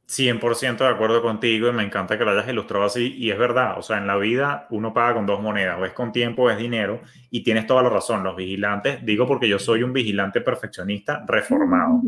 [0.07, 3.79] 100% de acuerdo contigo y me encanta que lo hayas ilustrado así y es verdad,
[3.79, 6.51] o sea, en la vida uno paga con dos monedas, o es con tiempo o
[6.51, 10.43] es dinero y tienes toda la razón, los vigilantes, digo porque yo soy un vigilante
[10.43, 12.03] perfeccionista reformado,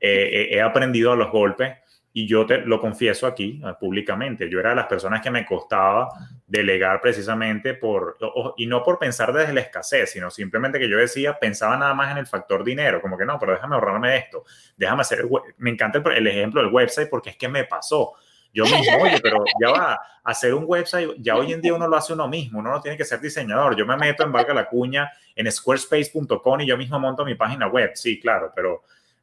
[0.00, 1.76] eh, he aprendido a los golpes
[2.14, 5.46] y yo te lo confieso aquí ah, públicamente, yo era de las personas que me
[5.46, 6.08] costaba
[6.46, 8.18] delegar precisamente por,
[8.58, 12.12] y no por pensar desde la escasez, sino simplemente que yo decía, pensaba nada más
[12.12, 14.44] en el factor dinero, como que no, pero déjame ahorrarme esto,
[14.76, 18.12] déjame hacer, me encanta el, ejemplo del website porque es que me pasó.
[18.54, 21.96] Yo mismo, oye, pero ya va, hacer un website, ya hoy en día uno lo
[21.96, 23.74] hace uno mismo, uno no tiene que ser diseñador.
[23.76, 27.68] Yo me meto en Valga la Cuña, en squarespace.com y yo mismo monto mi página
[27.68, 28.82] web, sí, claro, pero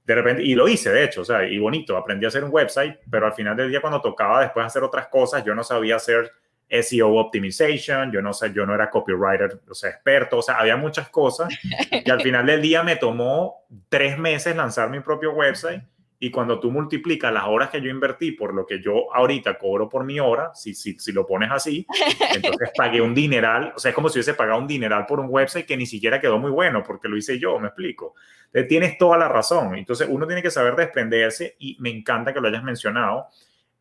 [0.09, 2.49] de repente, y lo hice de hecho, o sea, y bonito, aprendí a hacer un
[2.51, 5.97] website, pero al final del día cuando tocaba después hacer otras cosas, yo no sabía
[5.97, 6.31] hacer
[6.67, 10.77] SEO optimization, yo no sé, yo no era copywriter, o sea, experto, o sea, había
[10.77, 11.49] muchas cosas
[11.91, 15.83] y al final del día me tomó tres meses lanzar mi propio website
[16.21, 19.87] y cuando tú multiplicas las horas que yo invertí por lo que yo ahorita cobro
[19.87, 21.87] por mi hora, si, si, si lo pones así,
[22.35, 25.27] entonces pagué un dineral, o sea, es como si hubiese pagado un dineral por un
[25.29, 28.15] website que ni siquiera quedó muy bueno porque lo hice yo, me explico.
[28.47, 29.75] Entonces, tienes toda la razón.
[29.75, 33.27] Entonces, uno tiene que saber desprenderse y me encanta que lo hayas mencionado.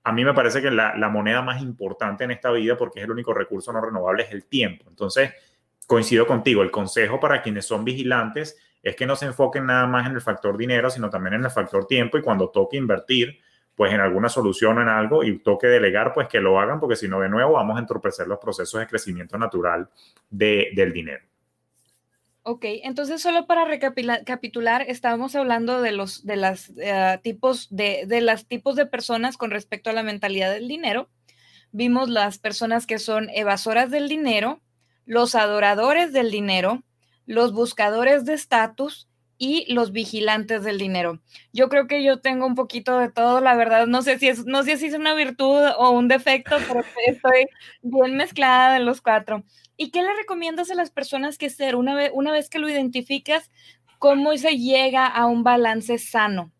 [0.04, 3.04] A mí me parece que la, la moneda más importante en esta vida, porque es
[3.04, 4.84] el único recurso no renovable, es el tiempo.
[4.88, 5.32] Entonces,
[5.88, 10.06] coincido contigo, el consejo para quienes son vigilantes es que no se enfoquen nada más
[10.06, 13.40] en el factor dinero, sino también en el factor tiempo y cuando toque invertir,
[13.74, 17.08] pues en alguna solución, en algo y toque delegar, pues que lo hagan, porque si
[17.08, 19.88] no, de nuevo, vamos a entorpecer los procesos de crecimiento natural
[20.30, 21.24] de, del dinero.
[22.42, 28.22] Ok, entonces solo para recapitular, estábamos hablando de los de las, eh, tipos de, de
[28.22, 31.10] las tipos de personas con respecto a la mentalidad del dinero.
[31.72, 34.62] Vimos las personas que son evasoras del dinero,
[35.04, 36.82] los adoradores del dinero,
[37.28, 41.20] los buscadores de estatus y los vigilantes del dinero.
[41.52, 44.46] Yo creo que yo tengo un poquito de todo, la verdad, no sé si es,
[44.46, 47.46] no sé si es una virtud o un defecto, pero estoy
[47.82, 49.44] bien mezclada de los cuatro.
[49.76, 52.68] ¿Y qué le recomiendas a las personas que ser una vez, una vez que lo
[52.68, 53.50] identificas,
[53.98, 56.50] cómo se llega a un balance sano?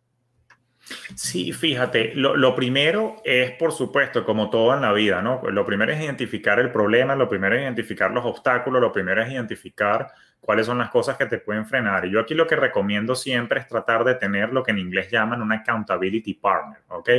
[1.15, 5.41] Sí, fíjate, lo, primero es, por supuesto, como todo en la vida, ¿no?
[5.51, 9.31] Lo primero es identificar el problema, lo primero es identificar los obstáculos, lo primero es
[9.31, 10.09] identificar
[10.41, 12.07] cuáles son las cosas que te pueden frenar.
[12.07, 15.11] Y yo aquí lo que recomiendo siempre es tratar de tener lo que en inglés
[15.11, 17.11] llaman un accountability partner, ¿ok?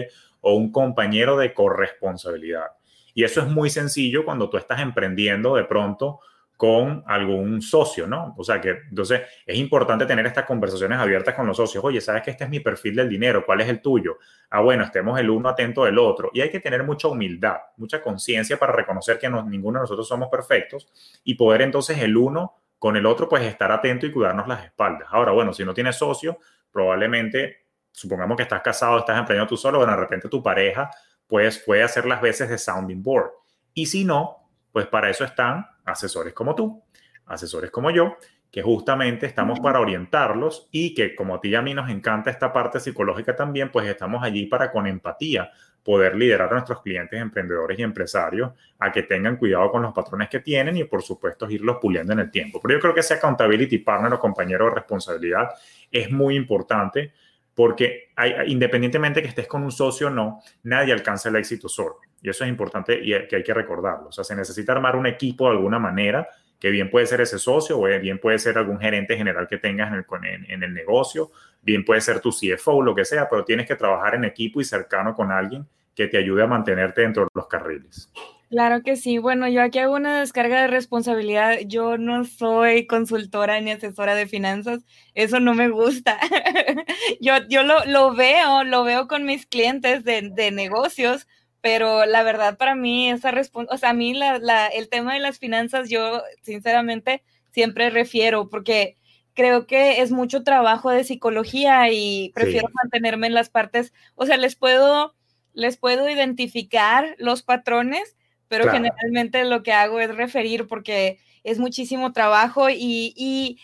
[0.41, 2.67] O un compañero de corresponsabilidad.
[3.13, 6.21] Y eso es muy sencillo cuando tú estás emprendiendo de pronto
[6.59, 8.35] con algún socio, ¿no?
[8.37, 11.81] O sea que entonces es importante tener estas conversaciones abiertas con los socios.
[11.81, 13.45] Oye, ¿sabes que este es mi perfil del dinero?
[13.45, 14.17] ¿Cuál es el tuyo?
[14.49, 16.31] Ah, bueno, estemos el uno atento del otro.
[16.33, 20.27] Y hay que tener mucha humildad, mucha conciencia para reconocer que ninguno de nosotros somos
[20.27, 20.89] perfectos
[21.23, 25.07] y poder entonces el uno con el otro, pues estar atento y cuidarnos las espaldas.
[25.11, 26.39] Ahora, bueno, si no tienes socio,
[26.73, 30.91] probablemente, supongamos que estás casado, estás emprendiendo tú solo, bueno, de repente tu pareja,
[31.25, 33.31] pues puede hacer las veces de sounding board.
[33.73, 36.83] Y si no, pues para eso están asesores como tú,
[37.25, 38.17] asesores como yo,
[38.51, 42.31] que justamente estamos para orientarlos y que como a ti y a mí nos encanta
[42.31, 45.51] esta parte psicológica también, pues estamos allí para con empatía
[45.83, 50.29] poder liderar a nuestros clientes, emprendedores y empresarios a que tengan cuidado con los patrones
[50.29, 52.59] que tienen y por supuesto irlos puliendo en el tiempo.
[52.61, 55.49] Pero yo creo que ese accountability partner o compañero de responsabilidad
[55.91, 57.13] es muy importante
[57.53, 61.99] porque hay, independientemente que estés con un socio o no, nadie alcanza el éxito solo.
[62.21, 64.09] Y eso es importante y que hay que recordarlo.
[64.09, 66.27] O sea, se necesita armar un equipo de alguna manera,
[66.59, 69.93] que bien puede ser ese socio o bien puede ser algún gerente general que tengas
[69.93, 73.65] en el, en, el negocio, bien puede ser tu CFO lo que sea, pero tienes
[73.65, 77.29] que trabajar en equipo y cercano con alguien que te ayude a mantenerte dentro de
[77.33, 78.11] los carriles.
[78.49, 79.19] Claro que sí.
[79.19, 81.59] Bueno, yo aquí hago una descarga de responsabilidad.
[81.67, 84.83] Yo no soy consultora ni asesora de finanzas.
[85.13, 86.17] Eso no me gusta.
[87.21, 91.27] yo yo lo, lo, veo, lo veo con mis clientes de, de negocios,
[91.61, 95.19] pero la verdad para mí esa o sea, a mí la, la, el tema de
[95.19, 98.97] las finanzas yo sinceramente siempre refiero porque
[99.33, 104.37] creo que es mucho trabajo de psicología y prefiero mantenerme en las partes, o sea,
[104.37, 105.15] les puedo
[105.53, 108.15] les puedo identificar los patrones,
[108.47, 113.59] pero generalmente lo que hago es referir porque es muchísimo trabajo y, y,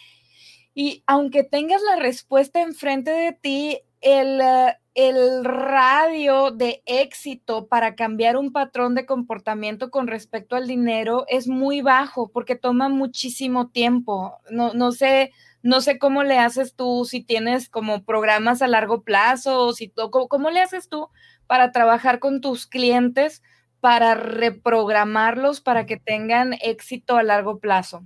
[0.73, 4.41] y aunque tengas la respuesta enfrente de ti, el,
[4.95, 11.47] el radio de éxito para cambiar un patrón de comportamiento con respecto al dinero es
[11.49, 14.39] muy bajo porque toma muchísimo tiempo.
[14.49, 19.03] No, no sé, no sé cómo le haces tú, si tienes como programas a largo
[19.03, 21.09] plazo, o si cómo, cómo le haces tú
[21.45, 23.43] para trabajar con tus clientes,
[23.81, 28.03] para reprogramarlos para que tengan éxito a largo plazo.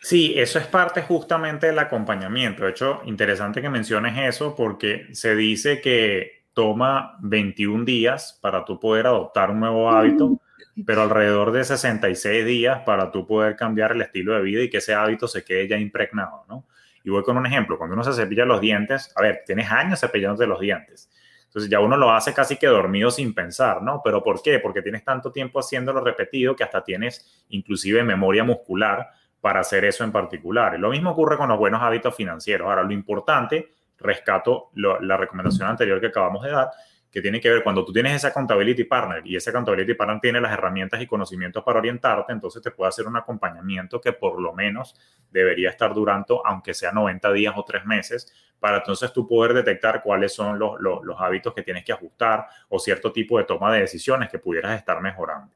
[0.00, 2.64] Sí, eso es parte justamente del acompañamiento.
[2.64, 8.78] De hecho, interesante que menciones eso porque se dice que toma 21 días para tú
[8.78, 10.40] poder adoptar un nuevo hábito,
[10.86, 14.78] pero alrededor de 66 días para tú poder cambiar el estilo de vida y que
[14.78, 16.64] ese hábito se quede ya impregnado, ¿no?
[17.02, 17.76] Y voy con un ejemplo.
[17.76, 21.10] Cuando uno se cepilla los dientes, a ver, tienes años cepillándote los dientes.
[21.46, 24.00] Entonces ya uno lo hace casi que dormido sin pensar, ¿no?
[24.04, 24.58] ¿Pero por qué?
[24.58, 29.08] Porque tienes tanto tiempo haciéndolo repetido que hasta tienes inclusive memoria muscular
[29.46, 30.76] para hacer eso en particular.
[30.76, 32.66] lo mismo ocurre con los buenos hábitos financieros.
[32.68, 36.70] Ahora, lo importante, rescato la recomendación anterior que acabamos de dar,
[37.08, 40.40] que tiene que ver cuando tú tienes esa accountability partner y ese accountability partner tiene
[40.40, 44.52] las herramientas y conocimientos para orientarte, entonces te puede hacer un acompañamiento que por lo
[44.52, 44.96] menos
[45.30, 50.02] debería estar durando, aunque sea 90 días o 3 meses, para entonces tú poder detectar
[50.02, 53.72] cuáles son los, los, los hábitos que tienes que ajustar o cierto tipo de toma
[53.72, 55.52] de decisiones que pudieras estar mejorando.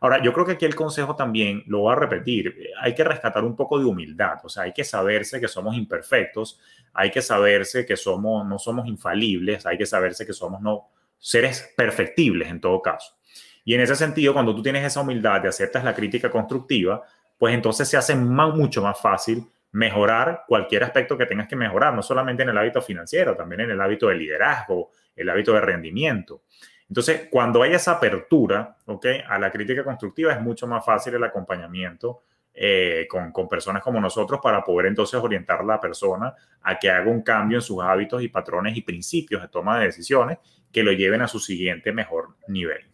[0.00, 3.44] Ahora, yo creo que aquí el consejo también, lo voy a repetir, hay que rescatar
[3.44, 6.60] un poco de humildad, o sea, hay que saberse que somos imperfectos,
[6.92, 11.72] hay que saberse que somos, no somos infalibles, hay que saberse que somos no seres
[11.76, 13.16] perfectibles en todo caso.
[13.64, 17.02] Y en ese sentido, cuando tú tienes esa humildad y aceptas la crítica constructiva,
[17.36, 22.02] pues entonces se hace mucho más fácil mejorar cualquier aspecto que tengas que mejorar, no
[22.02, 26.42] solamente en el hábito financiero, también en el hábito de liderazgo, el hábito de rendimiento.
[26.88, 29.20] Entonces, cuando hay esa apertura ¿okay?
[29.28, 32.22] a la crítica constructiva, es mucho más fácil el acompañamiento
[32.54, 36.88] eh, con, con, personas como nosotros para poder entonces orientar a la persona a que
[36.88, 40.38] haga un cambio en sus hábitos y patrones y principios de toma de decisiones
[40.72, 42.86] que lo lleven a su siguiente mejor nivel.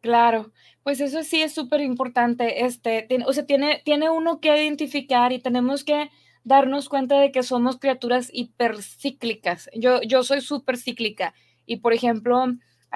[0.00, 2.64] Claro, pues eso sí es súper importante.
[2.64, 6.10] Este, o sea, tiene, tiene uno que identificar y tenemos que
[6.44, 9.68] darnos cuenta de que somos criaturas hipercíclicas.
[9.74, 11.34] Yo, yo soy súper cíclica
[11.66, 12.46] y, por ejemplo,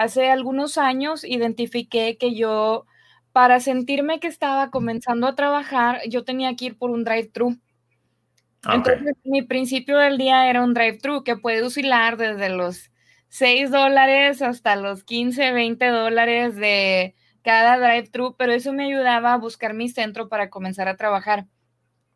[0.00, 2.86] hace algunos años identifiqué que yo,
[3.32, 7.60] para sentirme que estaba comenzando a trabajar, yo tenía que ir por un drive-thru.
[8.64, 12.90] Ah, Entonces, mi principio del día era un drive-thru que puede oscilar desde los
[13.28, 19.38] 6 dólares hasta los 15, 20 dólares de cada drive-thru, pero eso me ayudaba a
[19.38, 21.46] buscar mi centro para comenzar a trabajar.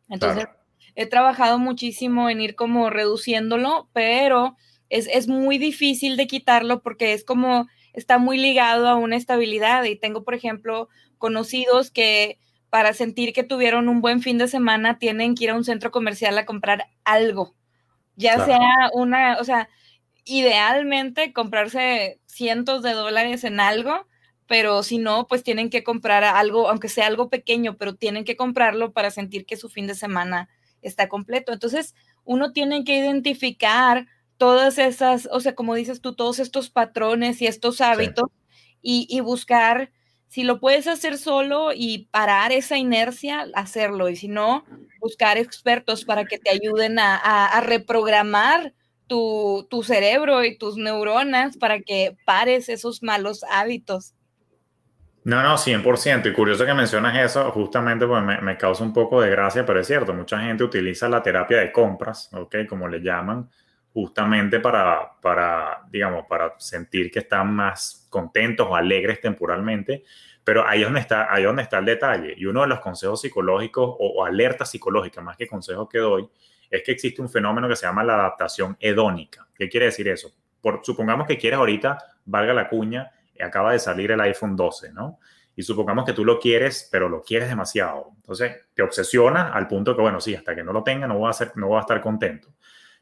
[0.09, 0.47] Entonces,
[0.95, 4.55] he trabajado muchísimo en ir como reduciéndolo, pero
[4.89, 9.83] es, muy difícil de quitarlo porque es como, está muy ligado a una estabilidad.
[9.85, 14.99] Y tengo, por ejemplo, conocidos que para sentir que tuvieron un buen fin de semana
[14.99, 17.55] tienen que ir a un centro comercial a comprar algo,
[18.17, 18.59] ya sea
[18.93, 19.69] una, o sea,
[20.25, 24.07] idealmente comprarse cientos de dólares en algo,
[24.47, 28.35] pero si no, pues tienen que comprar algo, aunque sea algo pequeño, pero tienen que
[28.35, 30.49] comprarlo para sentir que su fin de semana
[30.81, 31.53] está completo.
[31.53, 37.41] Entonces, uno tiene que identificar todas esas, o sea, como dices tú, todos estos patrones
[37.41, 38.29] y estos hábitos
[38.81, 39.91] y, buscar,
[40.27, 44.09] si lo puedes hacer solo y parar esa inercia, hacerlo.
[44.09, 44.63] Y si no,
[44.99, 48.73] buscar expertos para que te ayuden a, reprogramar
[49.07, 54.13] tu, cerebro y tus neuronas para que pares esos malos hábitos.
[55.23, 56.29] No, no, 100%.
[56.29, 59.79] Y curioso que mencionas eso, justamente pues me, me, causa un poco de gracia, pero
[59.79, 62.57] es cierto, mucha gente utiliza la terapia de compras, ¿ok?
[62.69, 63.49] Como le llaman,
[63.95, 70.03] justamente para, para, digamos, para sentir que están más contentos o alegres temporalmente.
[70.43, 72.33] Pero ahí es donde está, ahí donde está el detalle.
[72.35, 76.29] Y uno de los consejos psicológicos o, alertas psicológicas, más que consejos que doy,
[76.69, 79.47] es que existe un fenómeno que se llama la adaptación hedónica.
[79.55, 80.29] ¿Qué quiere decir eso?
[80.59, 85.19] Por, supongamos que quieres ahorita, valga la cuña, acaba de salir el iPhone 12, ¿no?
[85.55, 88.11] Y supongamos que tú lo quieres, pero lo quieres demasiado.
[88.17, 91.29] Entonces te obsesiona al punto que, bueno, sí, hasta que no lo tenga no voy
[91.29, 92.49] a, ser, no voy a estar contento.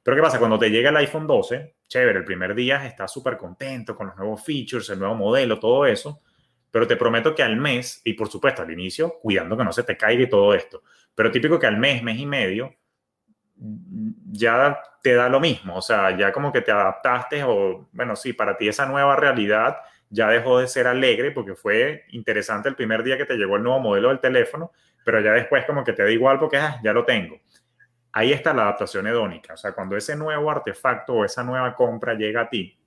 [0.03, 0.37] Pero ¿qué pasa?
[0.37, 4.17] Cuando te llega el iPhone 12, chévere, el primer día estás súper contento con los
[4.17, 6.21] nuevos features, el nuevo modelo, todo eso,
[6.69, 9.83] pero te prometo que al mes, y por supuesto al inicio, cuidando que no se
[9.83, 10.83] te caiga y todo esto,
[11.15, 12.75] pero típico que al mes, mes y medio,
[13.55, 18.33] ya te da lo mismo, o sea, ya como que te adaptaste o, bueno, sí,
[18.33, 19.77] para ti esa nueva realidad
[20.09, 23.63] ya dejó de ser alegre porque fue interesante el primer día que te llegó el
[23.63, 24.71] nuevo modelo del teléfono,
[25.05, 27.39] pero ya después como que te da igual porque ah, ya lo tengo
[28.13, 29.55] ahí está la adaptación hedónica.
[29.55, 32.77] O sea, cuando ese nuevo artefacto o esa nueva compra llega a ti,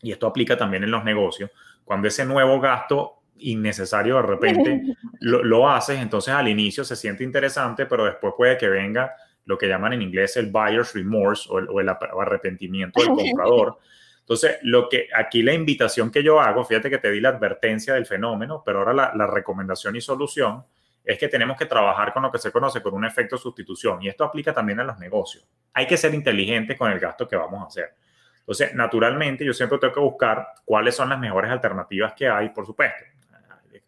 [0.00, 1.50] y esto aplica también en los negocios,
[1.84, 4.82] cuando ese nuevo gasto innecesario de repente
[5.20, 9.14] lo, haces, entonces al inicio se siente interesante, pero después puede que venga
[9.44, 13.78] lo que llaman en inglés el buyer's remorse o el, arrepentimiento del comprador.
[14.20, 17.94] Entonces, lo que aquí la invitación que yo hago, fíjate que te di la advertencia
[17.94, 20.64] del fenómeno, pero ahora la, la recomendación y solución
[21.08, 24.08] es que tenemos que trabajar con lo que se conoce por un efecto sustitución y
[24.08, 25.48] esto aplica también a los negocios.
[25.72, 27.94] Hay que ser inteligente con el gasto que vamos a hacer.
[28.40, 32.66] Entonces, naturalmente, yo siempre tengo que buscar cuáles son las mejores alternativas que hay, por
[32.66, 33.04] supuesto.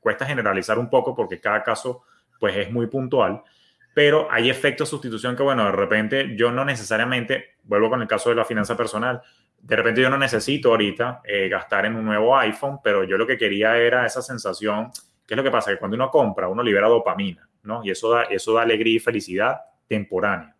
[0.00, 2.04] Cuesta generalizar un poco porque cada caso
[2.38, 3.42] pues es muy puntual,
[3.92, 8.08] pero hay efectos de sustitución que, bueno, de repente yo no necesariamente, vuelvo con el
[8.08, 9.20] caso de la finanza personal,
[9.58, 13.26] de repente yo no necesito ahorita eh, gastar en un nuevo iPhone, pero yo lo
[13.26, 14.90] que quería era esa sensación
[15.30, 15.70] ¿Qué es lo que pasa?
[15.70, 17.84] Que cuando uno compra, uno libera dopamina, ¿no?
[17.84, 20.56] Y eso da, eso da alegría y felicidad temporánea.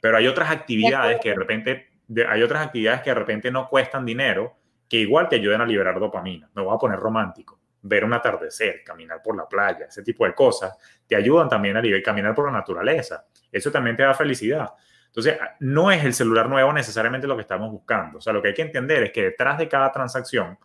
[0.00, 1.90] Pero hay otras actividades que de repente,
[2.28, 4.56] hay otras actividades que de repente no cuestan dinero,
[4.88, 6.50] que igual te ayudan a liberar dopamina.
[6.52, 7.60] Me voy a poner romántico.
[7.82, 11.80] Ver un atardecer, caminar por la playa, ese tipo de cosas, te ayudan también a
[11.80, 13.24] liberar, caminar por la naturaleza.
[13.52, 14.68] Eso también te da felicidad.
[15.06, 18.18] Entonces, no es el celular nuevo necesariamente lo que estamos buscando.
[18.18, 20.58] O sea, lo que hay que entender es que detrás de cada transacción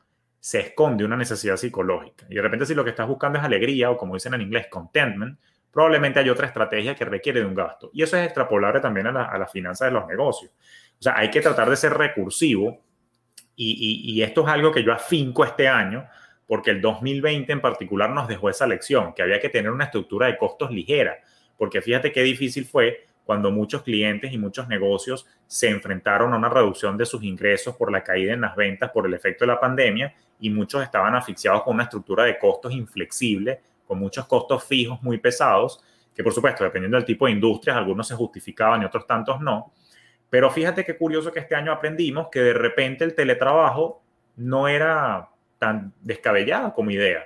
[0.43, 2.25] se esconde una necesidad psicológica.
[2.29, 4.67] Y de repente si lo que estás buscando es alegría o como dicen en inglés,
[4.69, 5.39] contentment,
[5.71, 7.89] probablemente hay otra estrategia que requiere de un gasto.
[7.93, 10.51] Y eso es extrapolable también a la, finanza de los negocios.
[10.99, 12.77] O sea, hay que tratar de ser recursivo
[13.55, 16.05] y, y, esto es algo que yo afinco este año
[16.45, 20.27] porque el 2020 en particular nos dejó esa lección, que había que tener una estructura
[20.27, 21.19] de costos ligera,
[21.57, 26.49] porque fíjate qué difícil fue cuando muchos clientes y muchos negocios se enfrentaron a una
[26.49, 29.59] reducción de sus ingresos por la caída en las ventas por el efecto de la
[29.59, 35.01] pandemia y muchos estaban asfixiados con una estructura de costos inflexible, con muchos costos fijos
[35.01, 39.07] muy pesados, que por supuesto, dependiendo del tipo de industrias, algunos se justificaban y otros
[39.07, 39.73] tantos no.
[40.29, 44.01] Pero fíjate qué curioso que este año aprendimos que de repente el teletrabajo
[44.35, 47.23] no era tan descabellado como idea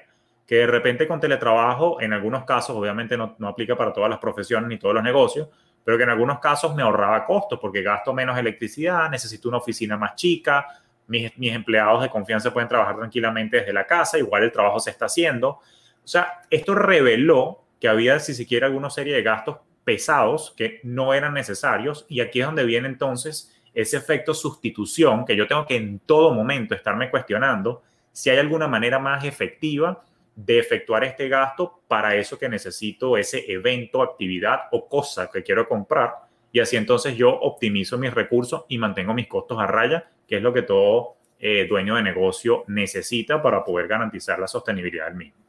[0.47, 4.19] que de repente con teletrabajo, en algunos casos, obviamente no, no, aplica para todas las
[4.19, 5.49] profesiones ni todos los negocios,
[5.87, 9.95] pero que en algunos casos me ahorraba costos porque gasto menos electricidad, necesito una oficina
[9.95, 10.67] más chica,
[11.07, 14.89] mis, mis empleados de confianza pueden trabajar tranquilamente desde la casa, igual el trabajo se
[14.89, 15.47] está haciendo.
[15.47, 15.61] O
[16.03, 21.13] sea, esto reveló que había, si se quiere, alguna serie de gastos pesados que no
[21.13, 25.77] eran necesarios y aquí es donde viene entonces ese efecto sustitución que yo tengo que
[25.77, 27.81] en todo momento estarme cuestionando
[28.11, 30.03] si hay alguna manera más efectiva
[30.37, 35.67] de efectuar este gasto para eso que necesito, ese evento, actividad o cosa que quiero
[35.67, 36.11] comprar.
[36.51, 40.43] Y así entonces yo optimizo mis recursos y mantengo mis costos a raya, que es
[40.43, 45.39] lo que todo eh, dueño de negocio necesita para poder garantizar la sostenibilidad del mismo.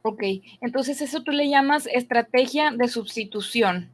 [0.00, 0.22] Ok,
[0.62, 3.90] entonces eso tú le llamas estrategia de sustitución.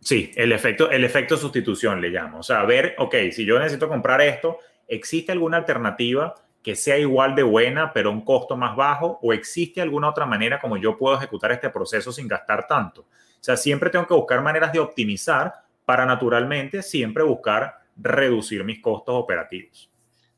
[0.00, 2.40] Sí, el efecto, el efecto sustitución le llamo.
[2.40, 7.34] O sea, ver, ok, si yo necesito comprar esto, ¿existe alguna alternativa que sea igual
[7.34, 9.18] de buena, pero un costo más bajo?
[9.22, 13.02] ¿O existe alguna otra manera como yo puedo ejecutar este proceso sin gastar tanto?
[13.02, 15.52] O sea, siempre tengo que buscar maneras de optimizar
[15.84, 19.90] para naturalmente siempre buscar reducir mis costos operativos.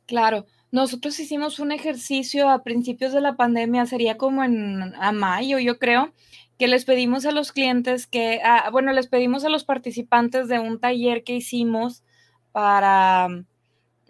[0.07, 5.79] Claro, nosotros hicimos un ejercicio a principios de la pandemia, sería como en mayo, yo
[5.79, 6.13] creo,
[6.59, 10.59] que les pedimos a los clientes que, ah, bueno, les pedimos a los participantes de
[10.59, 12.05] un taller que hicimos
[12.53, 13.29] para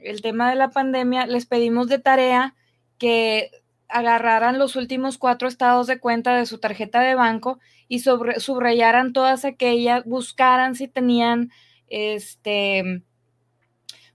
[0.04, 2.54] el tema de la pandemia, les pedimos de tarea
[2.98, 3.50] que
[3.88, 9.12] agarraran los últimos cuatro estados de cuenta de su tarjeta de banco y sobre, subrayaran
[9.12, 11.50] todas aquellas, buscaran si tenían
[11.88, 13.02] este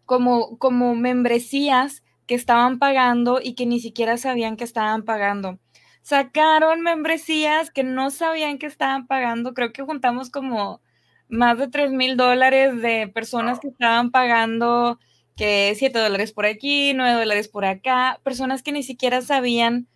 [0.06, 5.60] como, como membresías que estaban pagando y que ni siquiera sabían que estaban pagando.
[6.02, 9.54] Sacaron membresías que no sabían que estaban pagando.
[9.54, 10.82] Creo que juntamos como
[11.28, 15.00] más de 3 mil dólares de personas que estaban pagando
[15.40, 19.88] que 7 dólares por aquí, 9 dólares por acá, personas que ni siquiera sabían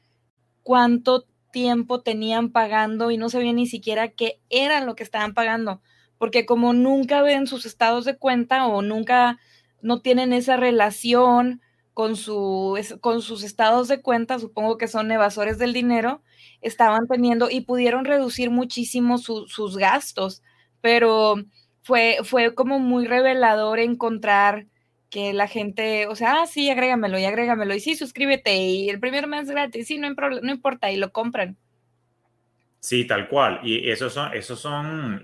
[0.61, 5.81] cuánto tiempo tenían pagando y no sabían ni siquiera qué era lo que estaban pagando,
[6.17, 9.37] porque como nunca ven sus estados de cuenta o nunca
[9.81, 11.59] no tienen esa relación
[11.93, 16.21] con, su, con sus estados de cuenta, supongo que son evasores del dinero,
[16.61, 20.41] estaban teniendo y pudieron reducir muchísimo sus gastos,
[20.79, 21.35] pero
[21.81, 24.67] fue, fue como muy revelador encontrar
[25.13, 28.99] que la gente, o sea, ah, sí, agrégamelo y agrégamelo, y sí, suscríbete, y el
[28.99, 31.55] primer mes gratis, sí, no, importa, y lo compran.
[32.79, 33.59] Sí, tal cual.
[33.63, 35.21] Y esos son, esos son,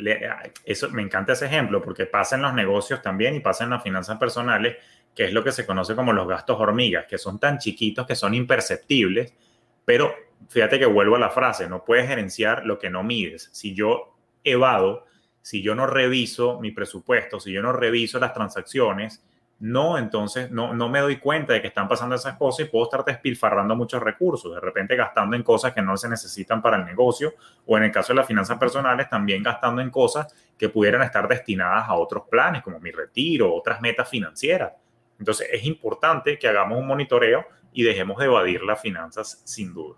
[0.64, 3.82] eso, me encanta ese ejemplo porque pasa en los negocios también y pasa en las
[3.82, 4.78] finanzas personales,
[5.16, 8.16] que es lo que se conoce como los gastos hormigas, que son tan chiquitos que
[8.16, 9.34] son imperceptibles,
[9.86, 10.14] pero
[10.50, 13.50] fíjate que vuelvo a la frase, no puedes gerenciar lo que no mides.
[13.54, 15.08] Si yo evado,
[15.42, 19.24] si yo no reviso mi presupuesto, si yo no reviso las transacciones,
[19.60, 22.86] no, entonces no, no me doy cuenta de que están pasando esas cosas y puedo
[22.86, 26.86] estar despilfarrando muchos recursos, de repente gastando en cosas que no se necesitan para el
[26.86, 27.34] negocio
[27.66, 31.28] o en el caso de las finanzas personales también gastando en cosas que pudieran estar
[31.28, 34.72] destinadas a otros planes como mi retiro, otras metas financieras.
[35.20, 39.98] Entonces es importante que hagamos un monitoreo y dejemos de evadir las finanzas sin duda.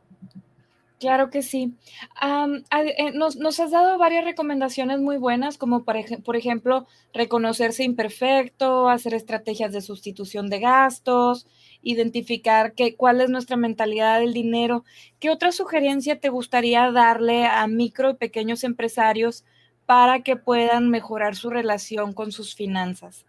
[1.01, 1.73] Claro que sí.
[2.21, 9.73] Eh, nos, has dado varias recomendaciones muy buenas, como por, ejemplo, reconocerse imperfecto, hacer estrategias
[9.73, 11.47] de sustitución de gastos,
[11.81, 14.85] identificar que, cuál es nuestra mentalidad del dinero.
[15.19, 19.43] ¿Qué otra sugerencia te gustaría darle a micro y pequeños empresarios
[19.87, 23.25] para que puedan mejorar su relación con sus finanzas?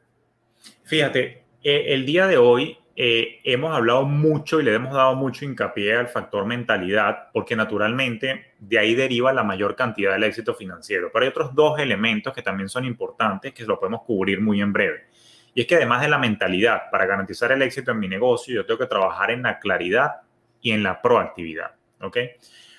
[0.85, 5.45] Fíjate, eh, el día de hoy eh, hemos hablado mucho y le hemos dado mucho
[5.45, 11.11] hincapié al factor mentalidad, porque naturalmente de ahí deriva la mayor cantidad del éxito financiero.
[11.13, 14.73] Pero hay otros dos elementos que también son importantes, que lo podemos cubrir muy en
[14.73, 15.07] breve.
[15.53, 18.67] Y es que además de la mentalidad, para garantizar el éxito en mi negocio, yo
[18.67, 20.21] tengo que trabajar en la claridad
[20.61, 21.73] y en la proactividad.
[22.03, 22.19] ¿ok?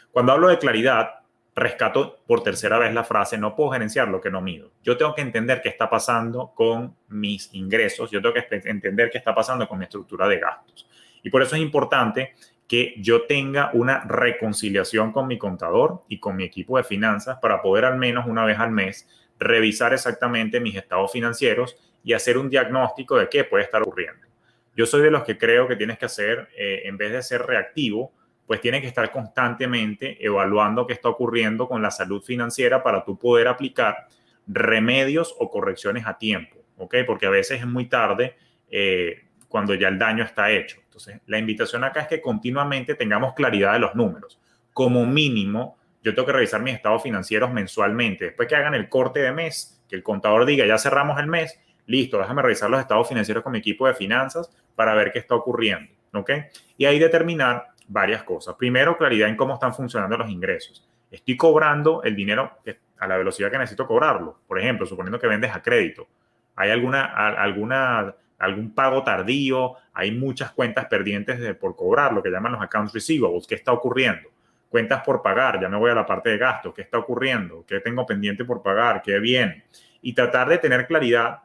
[0.10, 1.16] Cuando hablo de claridad,
[1.56, 4.72] rescato por tercera vez la frase, no puedo gerenciar lo que no mido.
[4.82, 9.20] Yo tengo que entender qué está pasando con mis ingresos, yo tengo que entender qué
[9.20, 10.88] está pasando con mi estructura de gastos.
[11.22, 12.34] Y por eso es importante
[12.68, 17.62] que yo tenga una reconciliación con mi contador y con mi equipo de finanzas para
[17.62, 22.50] poder al menos una vez al mes revisar exactamente mis estados financieros y hacer un
[22.50, 24.28] diagnóstico de qué puede estar ocurriendo.
[24.76, 27.44] Yo soy de los que creo que tienes que hacer, eh, en vez de ser
[27.44, 28.12] reactivo,
[28.46, 33.18] pues tiene que estar constantemente evaluando qué está ocurriendo con la salud financiera para tú
[33.18, 34.08] poder aplicar
[34.48, 36.96] remedios o correcciones a tiempo, ¿ok?
[37.06, 38.36] Porque a veces es muy tarde
[38.70, 40.78] eh, cuando ya el daño está hecho.
[40.84, 44.40] Entonces, la invitación acá es que continuamente tengamos claridad de los números.
[44.74, 48.26] Como mínimo, yo tengo que revisar mis estados financieros mensualmente.
[48.26, 51.60] Después que hagan el corte de mes, que el contador diga, ya cerramos el mes,
[51.86, 55.36] listo, déjame revisar los estados financieros con mi equipo de finanzas para ver qué está
[55.36, 56.32] ocurriendo, ¿ok?
[56.78, 58.56] Y ahí determinar varias cosas.
[58.56, 60.88] Primero, claridad en cómo están funcionando los ingresos.
[61.12, 62.60] Estoy cobrando el dinero
[62.98, 64.40] a la velocidad que necesito cobrarlo.
[64.48, 66.08] Por ejemplo, suponiendo que vendes a crédito.
[66.56, 69.76] ¿Hay alguna, alguna, algún pago tardío?
[69.94, 73.48] Hay muchas cuentas pendientes de, por cobrar, lo que llaman los accounts receivables.
[73.48, 74.34] ¿Qué está ocurriendo?
[74.74, 77.80] cuentas por pagar, ya me voy a la parte de gastos, qué está ocurriendo, qué
[77.80, 79.66] tengo pendiente por pagar, qué viene.
[80.02, 81.44] Y tratar de tener claridad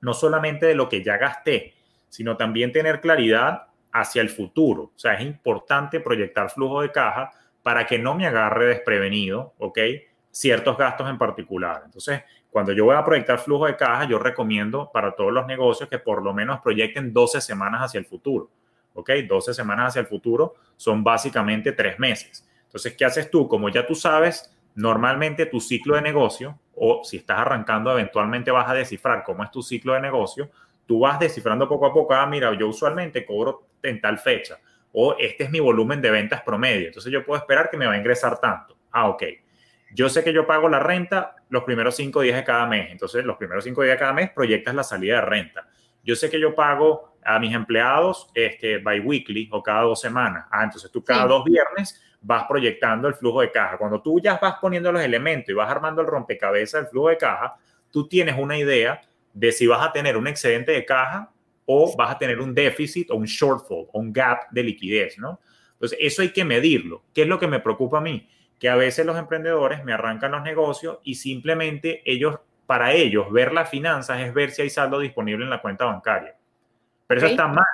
[0.00, 1.74] no solamente de lo que ya gasté,
[2.08, 4.82] sino también tener claridad hacia el futuro.
[4.94, 7.30] O sea, es importante proyectar flujo de caja
[7.62, 9.78] para que no me agarre desprevenido, ¿ok?
[10.30, 11.82] Ciertos gastos en particular.
[11.84, 15.88] Entonces, cuando yo voy a proyectar flujo de caja, yo recomiendo para todos los negocios
[15.88, 18.50] que por lo menos proyecten 12 semanas hacia el futuro,
[18.94, 19.10] ¿ok?
[19.28, 22.48] 12 semanas hacia el futuro son básicamente tres meses.
[22.64, 23.48] Entonces, ¿qué haces tú?
[23.48, 28.68] Como ya tú sabes, normalmente tu ciclo de negocio, o si estás arrancando, eventualmente vas
[28.68, 30.50] a descifrar cómo es tu ciclo de negocio,
[30.90, 34.58] tú vas descifrando poco a poco, ah, mira, yo usualmente cobro en tal fecha,
[34.90, 37.92] o este es mi volumen de ventas promedio, entonces yo puedo esperar que me va
[37.92, 38.76] a ingresar tanto.
[38.90, 39.22] Ah, ok.
[39.94, 43.24] Yo sé que yo pago la renta los primeros cinco días de cada mes, entonces
[43.24, 45.68] los primeros cinco días de cada mes proyectas la salida de renta.
[46.02, 50.46] Yo sé que yo pago a mis empleados este, bi-weekly o cada dos semanas.
[50.50, 53.78] Ah, entonces tú cada dos viernes vas proyectando el flujo de caja.
[53.78, 57.16] Cuando tú ya vas poniendo los elementos y vas armando el rompecabezas del flujo de
[57.16, 57.54] caja,
[57.92, 59.00] tú tienes una idea
[59.32, 61.32] de si vas a tener un excedente de caja
[61.66, 65.40] o vas a tener un déficit o un shortfall o un gap de liquidez, ¿no?
[65.74, 67.04] Entonces, eso hay que medirlo.
[67.14, 68.28] ¿Qué es lo que me preocupa a mí?
[68.58, 73.52] Que a veces los emprendedores me arrancan los negocios y simplemente ellos, para ellos, ver
[73.52, 76.36] las finanzas es ver si hay saldo disponible en la cuenta bancaria.
[77.06, 77.64] Pero eso está mal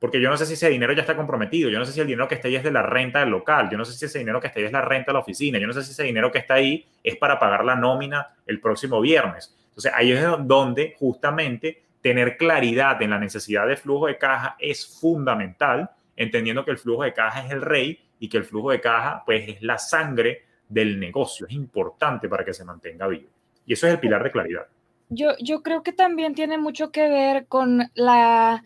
[0.00, 2.06] porque yo no sé si ese dinero ya está comprometido, yo no sé si el
[2.06, 4.18] dinero que está ahí es de la renta del local, yo no sé si ese
[4.18, 6.04] dinero que está ahí es la renta de la oficina, yo no sé si ese
[6.04, 9.54] dinero que está ahí es para pagar la nómina el próximo viernes.
[9.70, 14.98] Entonces ahí es donde justamente tener claridad en la necesidad de flujo de caja es
[15.00, 18.80] fundamental, entendiendo que el flujo de caja es el rey y que el flujo de
[18.80, 23.28] caja pues es la sangre del negocio, es importante para que se mantenga vivo.
[23.66, 24.66] Y eso es el pilar de claridad.
[25.08, 28.62] Yo, yo creo que también tiene mucho que ver con la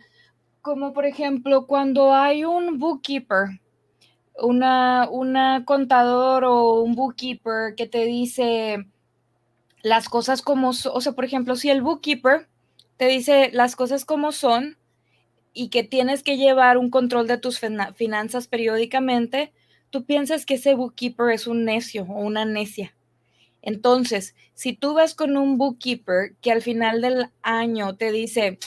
[0.65, 3.61] como por ejemplo cuando hay un bookkeeper,
[4.43, 8.87] una, una contador o un bookkeeper que te dice
[9.85, 12.49] las cosas como son, o sea, por ejemplo, si el bookkeeper
[12.97, 14.79] te dice las cosas como son
[15.53, 17.61] y que tienes que llevar un control de tus
[17.95, 19.53] finanzas periódicamente,
[19.91, 22.95] tú piensas que ese bookkeeper es un necio o una necia.
[23.61, 28.59] Entonces, si tú vas con un bookkeeper que al final del año te dice,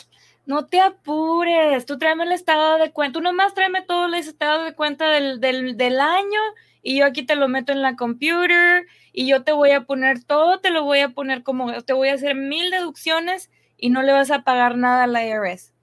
[0.46, 4.66] no te apures, tú tráeme el estado de cuenta, tú nomás tráeme todo el estado
[4.66, 6.40] de cuenta del, del, año
[6.84, 8.86] y yo aquí te lo meto en la computer
[9.20, 12.10] y yo te voy a poner todo, te lo voy a poner como, te voy
[12.10, 15.74] a hacer mil deducciones y no le vas a pagar nada a la IRS.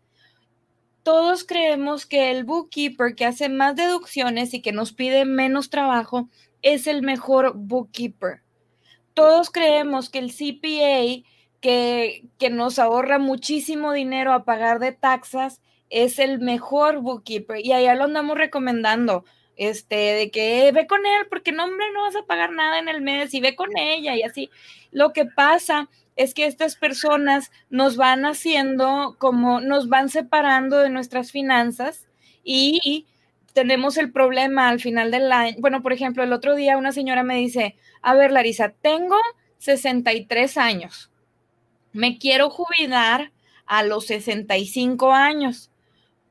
[1.02, 6.28] Todos creemos que el bookkeeper que hace más deducciones y que nos pide menos trabajo
[6.62, 8.42] es el mejor bookkeeper.
[9.14, 11.26] Todos creemos que el CPA
[11.60, 15.60] que, nos ahorra muchísimo dinero a pagar de taxas,
[15.90, 19.24] es el mejor bookkeeper y allá lo andamos recomendando,
[19.56, 22.88] este, de que ve con él, porque no, hombre, no vas a pagar nada en
[22.88, 24.50] el mes y ve con ella y así.
[24.90, 30.90] Lo que pasa es que estas personas nos van haciendo como, nos van separando de
[30.90, 32.06] nuestras finanzas
[32.44, 33.06] y
[33.52, 35.56] tenemos el problema al final del año.
[35.58, 39.16] Bueno, por ejemplo, el otro día una señora me dice, a ver, Larisa, tengo
[39.58, 41.10] 63 años
[41.94, 43.32] me quiero jubilar
[43.64, 45.70] a los 65 años,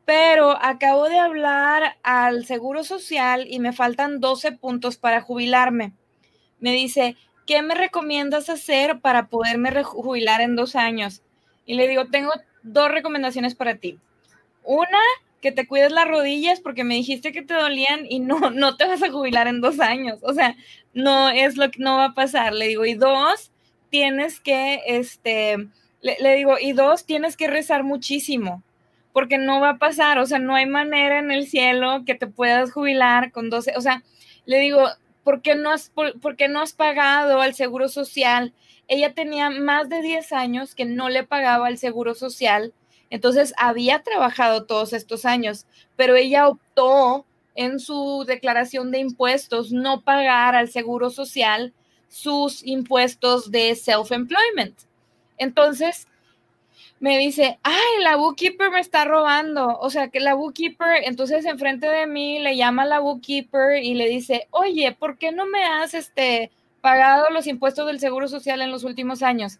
[0.05, 5.93] pero acabo de hablar al Seguro Social y me faltan 12 puntos para jubilarme.
[6.59, 11.21] Me dice, ¿qué me recomiendas hacer para poderme jubilar en dos años?
[11.65, 12.31] Y le digo, tengo
[12.63, 13.99] dos recomendaciones para ti.
[14.63, 14.99] Una,
[15.43, 18.87] que te cuides las rodillas porque me dijiste que te dolían y no, no te
[18.87, 20.19] vas a jubilar en dos años.
[20.23, 20.55] O sea,
[20.93, 22.53] no es lo que no va a pasar.
[22.53, 23.51] Le digo, y dos,
[23.89, 25.67] tienes que, este,
[26.01, 28.63] le, digo, y dos, tienes que rezar muchísimo,
[29.14, 32.28] porque no va a pasar, o sea, no hay manera en el cielo que te
[32.28, 34.03] puedas jubilar con 12, o sea,
[34.45, 34.88] le digo,
[35.24, 36.14] ¿por qué no has, por,
[36.49, 38.53] no has pagado al seguro social?
[38.88, 42.74] Ella tenía más de 10 años que no le pagaba al seguro social,
[43.09, 50.01] entonces había trabajado todos estos años, pero ella optó en su declaración de impuestos no
[50.01, 51.74] pagar al Seguro Social
[52.09, 54.76] sus impuestos de self-employment.
[55.38, 56.07] Entonces,
[57.03, 59.77] me dice, ay, la bookkeeper me está robando.
[59.79, 64.07] O sea, que la bookkeeper, entonces enfrente de mí le llama la bookkeeper y le
[64.07, 66.49] dice, oye, ¿por qué no me has este,
[66.79, 69.59] pagado los impuestos del Seguro Social en los últimos años?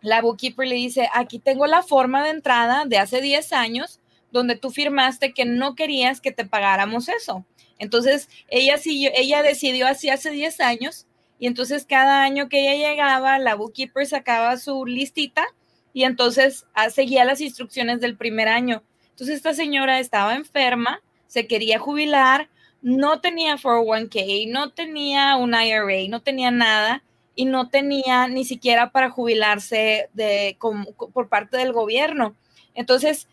[0.00, 4.00] La bookkeeper le dice, aquí tengo la forma de entrada de hace 10 años
[4.32, 7.44] donde tú firmaste que no querías que te pagáramos eso.
[7.78, 11.06] Entonces, ella, sí, ella decidió así hace 10 años
[11.38, 15.46] y entonces cada año que ella llegaba, la bookkeeper sacaba su listita
[15.98, 18.84] y entonces ah, seguía las instrucciones del primer año.
[19.10, 22.48] Entonces esta señora estaba enferma, se quería jubilar,
[22.82, 27.02] no tenía 401k, no tenía un IRA, no tenía nada
[27.34, 30.56] y no tenía ni siquiera para jubilarse de,
[31.12, 32.36] por parte del gobierno.
[32.76, 33.26] Entonces,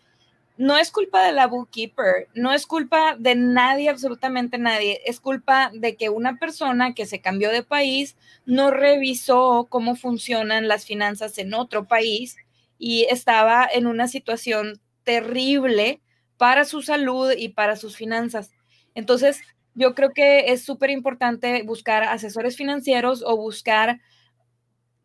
[0.56, 5.70] no es culpa de la bookkeeper, no es culpa de nadie, absolutamente nadie, es culpa
[5.72, 11.38] de que una persona que se cambió de país no revisó cómo funcionan las finanzas
[11.38, 12.36] en otro país
[12.78, 16.00] y estaba en una situación terrible
[16.36, 18.52] para su salud y para sus finanzas.
[18.94, 19.40] Entonces,
[19.74, 24.00] yo creo que es súper importante buscar asesores financieros o buscar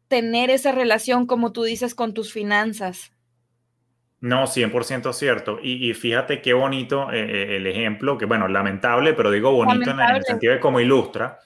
[0.08, 3.14] tener esa relación, como tú dices, con tus finanzas.
[4.22, 5.60] No, 100% cierto.
[5.64, 10.00] Y, fíjate qué bonito eh, eh, el ejemplo, que bueno, lamentable, pero digo bonito en
[10.00, 11.40] el sentido de cómo ilustra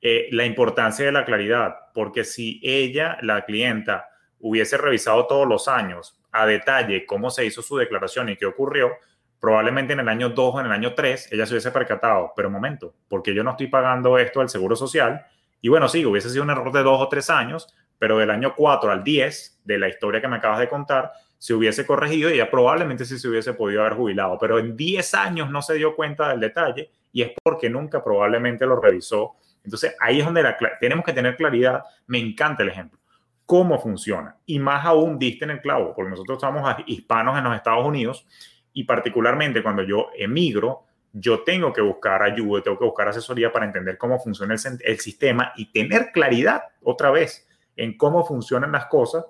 [0.00, 4.08] eh, la importancia de la claridad, porque si ella, la clienta,
[4.40, 8.92] hubiese revisado todos los años a detalle cómo se hizo su declaración y qué ocurrió,
[9.40, 12.50] probablemente en el año 2 o en el año 3 ella se hubiese percatado, pero
[12.50, 15.24] momento, porque yo no estoy pagando esto al Seguro Social.
[15.60, 18.54] Y bueno, sí, hubiese sido un error de dos o tres años, pero del año
[18.54, 22.34] 4 al 10 de la historia que me acabas de contar, se hubiese corregido y
[22.34, 25.94] ella probablemente sí se hubiese podido haber jubilado, pero en 10 años no se dio
[25.94, 29.36] cuenta del detalle y es porque nunca probablemente lo revisó.
[29.64, 30.44] Entonces ahí es donde
[30.80, 31.82] tenemos que tener claridad.
[32.06, 32.98] Me encanta el ejemplo.
[33.46, 34.36] Cómo funciona.
[34.44, 38.26] Y más aún diste en el clavo, porque nosotros estamos hispanos en los Estados Unidos
[38.72, 43.64] y particularmente cuando yo emigro, yo tengo que buscar ayuda, tengo que buscar asesoría para
[43.64, 48.86] entender cómo funciona el, el sistema y tener claridad otra vez en cómo funcionan las
[48.86, 49.24] cosas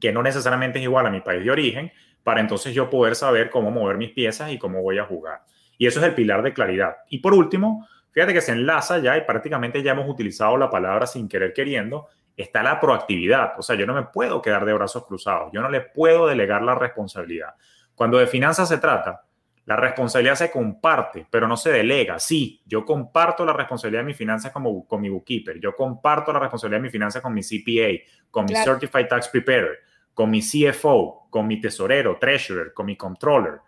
[0.00, 1.92] que no necesariamente es igual a mi país de origen,
[2.24, 5.42] para entonces yo poder saber cómo mover mis piezas y cómo voy a jugar.
[5.78, 6.96] Y eso es el pilar de claridad.
[7.08, 11.06] Y por último, fíjate que se enlaza ya y prácticamente ya hemos utilizado la palabra
[11.06, 12.08] sin querer queriendo,
[12.40, 13.52] está la proactividad.
[13.58, 16.62] O sea, yo no me puedo quedar de brazos cruzados, yo no le puedo delegar
[16.62, 17.54] la responsabilidad.
[17.94, 19.24] Cuando de finanzas se trata,
[19.66, 22.18] la responsabilidad se comparte, pero no se delega.
[22.18, 26.40] Sí, yo comparto la responsabilidad de mis finanzas como, con mi bookkeeper, yo comparto la
[26.40, 29.78] responsabilidad de mis finanzas con mi CPA, con mi Certified Tax Preparer,
[30.14, 33.60] con mi CFO, con mi tesorero, treasurer, con mi controller.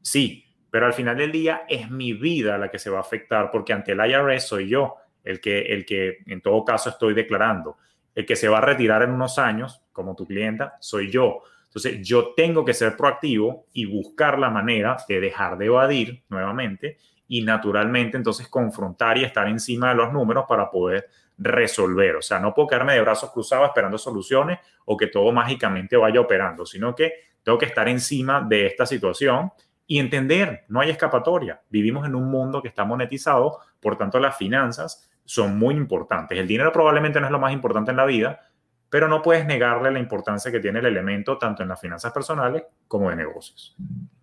[0.00, 3.50] Sí, pero al final del día es mi vida la que se va a afectar
[3.50, 7.76] porque ante el IRS soy yo el que, el que en todo caso estoy declarando.
[8.20, 11.40] El que se va a retirar en unos años, como tu clienta, soy yo.
[11.64, 16.98] Entonces, yo tengo que ser proactivo y buscar la manera de dejar de evadir nuevamente
[17.28, 21.08] y naturalmente entonces confrontar y estar encima de los números para poder
[21.38, 22.16] resolver.
[22.16, 26.20] O sea, no puedo quedarme de brazos cruzados esperando soluciones o que todo mágicamente vaya
[26.20, 29.50] operando, sino que tengo que estar encima de esta situación
[29.86, 31.62] y entender, no hay escapatoria.
[31.70, 36.36] Vivimos en un mundo que está monetizado, por tanto las finanzas son muy importantes.
[36.36, 38.40] El dinero probablemente no es lo más importante en la vida,
[38.88, 42.64] pero no puedes negarle la importancia que tiene el elemento tanto en las finanzas personales
[42.88, 43.76] como de negocios.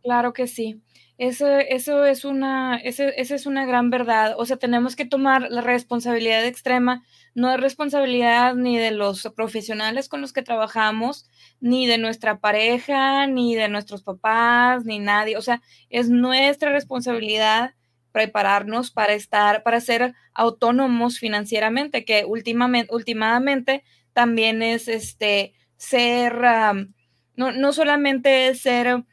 [0.03, 0.81] Claro que sí.
[1.17, 4.35] Eso, eso es una, esa es una gran verdad.
[4.37, 7.05] O sea, tenemos que tomar la responsabilidad extrema.
[7.33, 11.29] No es responsabilidad ni de los profesionales con los que trabajamos,
[11.61, 15.37] ni de nuestra pareja, ni de nuestros papás, ni nadie.
[15.37, 17.76] O sea, es nuestra responsabilidad
[18.17, 26.33] prepararnos para estar, para ser autónomos financieramente, que últimamente, últimamente también es este ser,
[27.35, 29.03] no, no solamente ser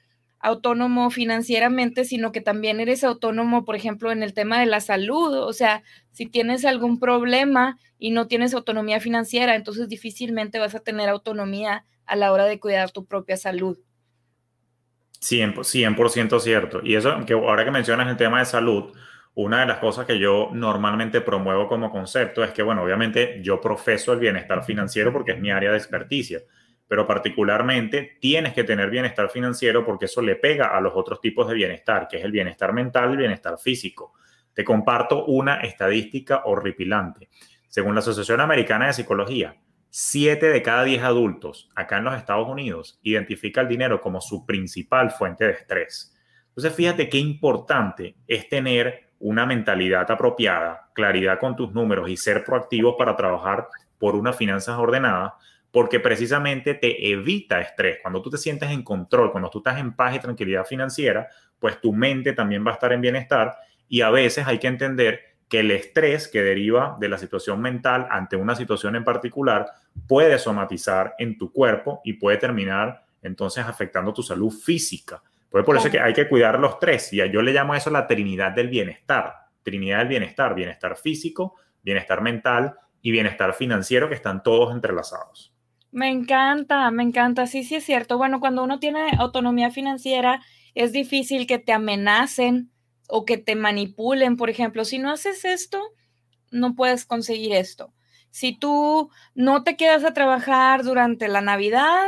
[0.40, 5.34] autónomo financieramente, sino que también eres autónomo, por ejemplo, en el tema de la salud.
[5.34, 5.82] O sea,
[6.12, 11.84] si tienes algún problema y no tienes autonomía financiera, entonces difícilmente vas a tener autonomía
[12.06, 13.78] a la hora de cuidar tu propia salud.
[15.24, 16.80] 100%, cierto.
[16.82, 18.92] Y eso, que ahora que mencionas el tema de salud,
[19.34, 23.60] una de las cosas que yo normalmente promuevo como concepto es que, bueno, obviamente yo
[23.60, 26.40] profeso el bienestar financiero porque es mi área de experticia
[26.86, 31.48] pero particularmente tienes que tener bienestar financiero porque eso le pega a los otros tipos
[31.48, 34.14] de bienestar, que es el bienestar mental y el bienestar físico.
[34.52, 37.28] Te comparto una estadística horripilante.
[37.68, 39.56] Según la Asociación Americana de Psicología,
[39.96, 44.44] 7 de cada 10 adultos acá en los Estados Unidos identifica el dinero como su
[44.44, 46.12] principal fuente de estrés.
[46.48, 52.42] Entonces, fíjate qué importante es tener una mentalidad apropiada, claridad con tus números y ser
[52.42, 55.34] proactivo para trabajar por unas finanzas ordenadas,
[55.70, 57.98] porque precisamente te evita estrés.
[58.02, 61.28] Cuando tú te sientes en control, cuando tú estás en paz y tranquilidad financiera,
[61.60, 63.54] pues tu mente también va a estar en bienestar
[63.88, 68.06] y a veces hay que entender que el estrés que deriva de la situación mental
[68.10, 69.66] ante una situación en particular
[70.06, 75.22] puede somatizar en tu cuerpo y puede terminar entonces afectando tu salud física.
[75.50, 77.12] Pues por eso es que hay que cuidar los tres.
[77.12, 79.34] Y yo le llamo a eso la trinidad del bienestar.
[79.62, 80.54] Trinidad del bienestar.
[80.54, 85.54] Bienestar físico, bienestar mental y bienestar financiero que están todos entrelazados.
[85.92, 87.46] Me encanta, me encanta.
[87.46, 88.18] Sí, sí es cierto.
[88.18, 90.42] Bueno, cuando uno tiene autonomía financiera,
[90.74, 92.72] es difícil que te amenacen
[93.08, 94.36] o que te manipulen.
[94.36, 95.82] Por ejemplo, si no haces esto,
[96.50, 97.92] no puedes conseguir esto.
[98.30, 102.06] Si tú no te quedas a trabajar durante la Navidad,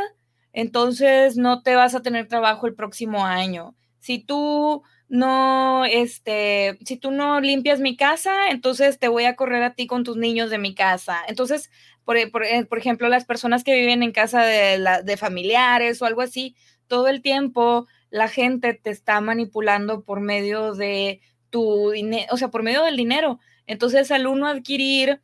[0.53, 3.75] entonces no te vas a tener trabajo el próximo año.
[3.99, 9.63] Si tú no, este, si tú no limpias mi casa, entonces te voy a correr
[9.63, 11.19] a ti con tus niños de mi casa.
[11.27, 11.71] Entonces,
[12.03, 16.21] por, por, eh, ejemplo, las personas que viven en casa de, de familiares o algo
[16.21, 16.55] así,
[16.87, 22.49] todo el tiempo la gente te está manipulando por medio de tu dinero, o sea,
[22.49, 23.39] por medio del dinero.
[23.65, 25.21] Entonces, al uno adquirir,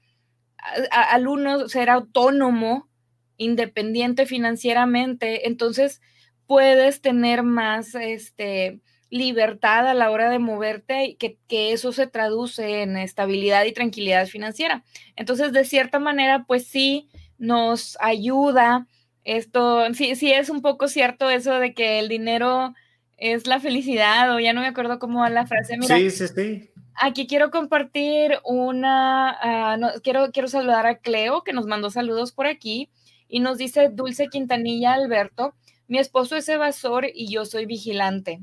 [0.91, 2.89] al uno ser autónomo,
[3.38, 6.01] independiente financieramente, entonces
[6.45, 11.38] puedes tener más este, libertad a la hora de moverte y que,
[11.71, 14.84] eso se traduce en estabilidad y tranquilidad financiera.
[15.15, 18.88] Entonces, de cierta manera, pues sí nos ayuda
[19.24, 22.74] esto, sí, sí es un poco cierto eso de que el dinero
[23.17, 25.78] es la felicidad, o ya no me acuerdo cómo va la frase.
[25.82, 26.69] sí, sí, sí.
[26.95, 32.45] Aquí quiero compartir una, ah, quiero, quiero saludar a Cleo, que nos mandó saludos por
[32.45, 32.89] aquí
[33.28, 35.55] y nos dice Dulce Quintanilla Alberto,
[35.88, 38.41] mi esposo es evasor y yo soy vigilante.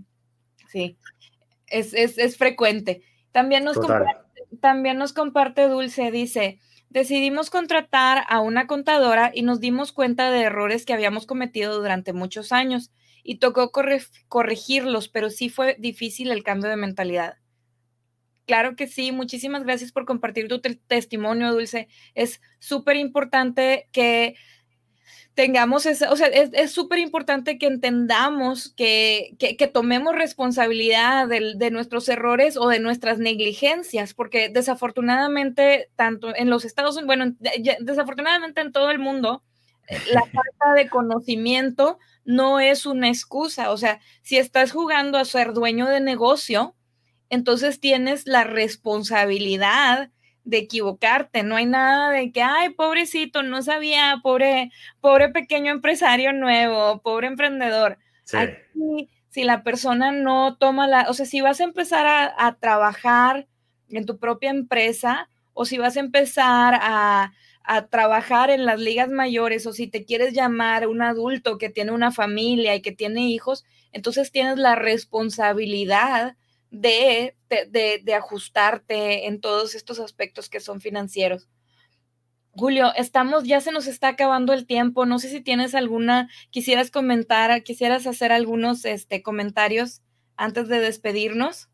[0.68, 0.96] Sí,
[1.68, 3.02] es, es, frecuente.
[3.32, 4.22] También nos, comparte,
[4.60, 6.58] también nos comparte Dulce, dice,
[6.90, 12.12] decidimos contratar a una contadora y nos dimos cuenta de errores que habíamos cometido durante
[12.12, 12.90] muchos años
[13.22, 17.36] y tocó corregirlos, pero sí fue difícil el cambio de mentalidad.
[18.46, 21.88] Claro que sí, muchísimas gracias por compartir tu testimonio, Dulce.
[22.14, 24.34] Es súper importante que
[25.34, 32.08] tengamos esa, o sea, es súper importante que entendamos, que, que, tomemos responsabilidad de, nuestros
[32.08, 37.36] errores o de nuestras negligencias, porque desafortunadamente, tanto en los Estados Unidos, bueno,
[37.80, 39.42] desafortunadamente en todo el mundo,
[39.86, 43.70] eh, la falta de conocimiento no es una excusa.
[43.70, 46.74] O sea, si estás jugando a ser dueño de negocio,
[47.28, 50.10] entonces tienes la responsabilidad
[50.44, 54.70] de equivocarte, no hay nada de que, ay, pobrecito, no sabía, pobre,
[55.00, 57.98] pobre pequeño empresario nuevo, pobre emprendedor.
[59.28, 63.46] si la persona no toma la, o sea, si vas a empezar a, a trabajar
[63.88, 67.32] en tu propia empresa o si vas a empezar a,
[67.62, 71.92] a trabajar en las ligas mayores o si te quieres llamar un adulto que tiene
[71.92, 76.36] una familia y que tiene hijos, entonces tienes la responsabilidad
[76.70, 81.48] de, de, ajustarte en todos estos aspectos que son financieros.
[82.52, 85.06] Julio, estamos, ya se nos está acabando el tiempo.
[85.06, 90.02] No sé si tienes alguna, quisieras comentar, quisieras hacer algunos este, comentarios
[90.36, 91.68] antes de despedirnos.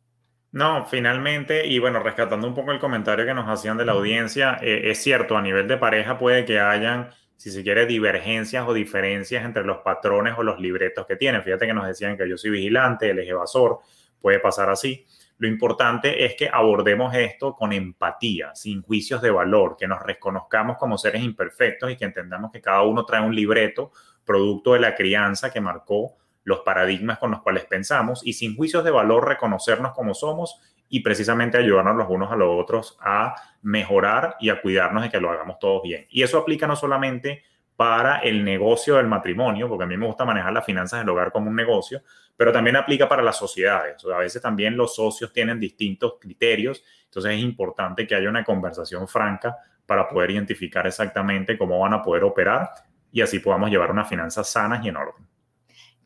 [0.52, 4.58] No, finalmente, y bueno, rescatando un poco el comentario que nos hacían de la audiencia,
[4.62, 8.72] eh, es cierto, a nivel de pareja puede que hayan, si se quiere, divergencias o
[8.72, 11.42] diferencias entre los patrones o los libretos que tienen.
[11.42, 13.80] Fíjate que nos decían que yo soy vigilante, él es evasor,
[14.26, 15.06] puede pasar así.
[15.38, 20.78] Lo importante es que abordemos esto con empatía, sin juicios de valor, que nos reconozcamos
[20.78, 23.92] como seres imperfectos y que entendamos que cada uno trae un libreto
[24.24, 28.82] producto de la crianza que marcó los paradigmas con los cuales pensamos y sin juicios
[28.82, 34.34] de valor reconocernos como somos y precisamente ayudarnos los unos a los otros a mejorar
[34.40, 36.04] y a cuidarnos de que lo hagamos todos bien.
[36.10, 37.44] Y eso aplica no solamente
[37.76, 41.30] para el negocio del matrimonio, porque a mí me gusta manejar las finanzas del hogar
[41.30, 42.02] como un negocio,
[42.36, 44.04] pero también aplica para las sociedades.
[44.04, 49.08] a veces también los socios tienen distintos criterios, entonces es importante que haya una conversación
[49.08, 49.56] franca
[49.86, 52.70] para poder identificar exactamente cómo van a poder operar
[53.12, 55.26] y así podamos llevar unas finanzas sanas y en orden.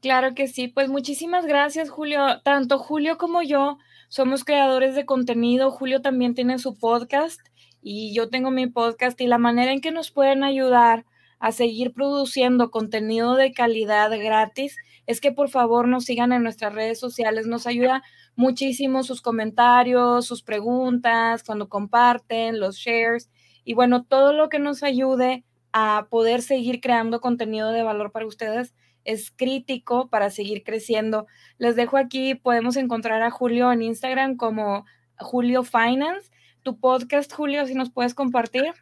[0.00, 2.40] Claro que sí, pues muchísimas gracias Julio.
[2.42, 3.78] Tanto Julio como yo
[4.08, 5.70] somos creadores de contenido.
[5.70, 7.40] Julio también tiene su podcast
[7.82, 11.04] y yo tengo mi podcast y la manera en que nos pueden ayudar
[11.40, 14.76] a seguir produciendo contenido de calidad gratis
[15.06, 17.46] es que por favor nos sigan en nuestras redes sociales.
[17.46, 18.02] Nos ayuda
[18.36, 23.30] muchísimo sus comentarios, sus preguntas, cuando comparten, los shares
[23.64, 28.26] y bueno, todo lo que nos ayude a poder seguir creando contenido de valor para
[28.26, 28.74] ustedes
[29.04, 31.26] es crítico para seguir creciendo.
[31.58, 34.84] Les dejo aquí, podemos encontrar a Julio en Instagram como
[35.18, 36.30] Julio Finance.
[36.62, 38.74] Tu podcast, Julio, si nos puedes compartir.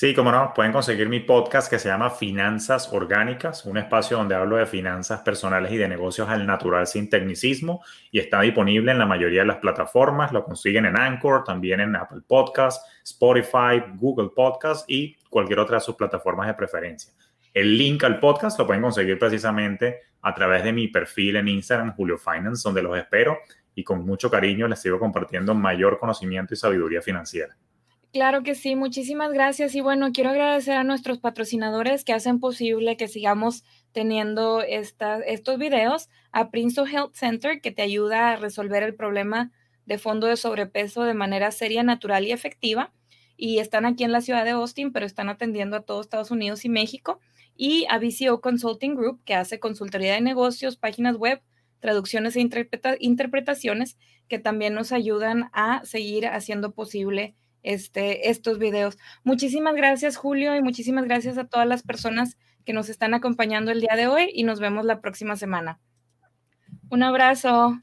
[0.00, 4.34] Sí, como no, pueden conseguir mi podcast que se llama Finanzas Orgánicas, un espacio donde
[4.34, 8.98] hablo de finanzas personales y de negocios al natural sin tecnicismo y está disponible en
[8.98, 10.32] la mayoría de las plataformas.
[10.32, 15.82] Lo consiguen en Anchor, también en Apple Podcasts, Spotify, Google Podcasts y cualquier otra de
[15.82, 17.12] sus plataformas de preferencia.
[17.52, 21.94] El link al podcast lo pueden conseguir precisamente a través de mi perfil en Instagram,
[21.94, 23.36] Julio Finance, donde los espero
[23.74, 27.54] y con mucho cariño les sigo compartiendo mayor conocimiento y sabiduría financiera.
[28.12, 29.74] Claro que sí, muchísimas gracias.
[29.76, 36.08] Y bueno, quiero agradecer a nuestros patrocinadores que hacen posible que sigamos teniendo estos videos,
[36.32, 39.52] a Princeton Health Center, que te ayuda a resolver el problema
[39.86, 42.92] de fondo de sobrepeso de manera seria, natural y efectiva.
[43.36, 46.64] Y están aquí en la ciudad de Austin, pero están atendiendo a todo Estados Unidos
[46.64, 47.20] y México.
[47.56, 51.42] Y a VCO Consulting Group, que hace consultoría de negocios, páginas web,
[51.78, 53.98] traducciones e interpretaciones,
[54.28, 58.98] que también nos ayudan a seguir haciendo posible este, estos videos.
[59.24, 63.80] Muchísimas gracias, Julio, y muchísimas gracias a todas las personas que nos están acompañando el
[63.80, 65.78] día de hoy y nos vemos la próxima semana.
[66.90, 67.78] Un abrazo.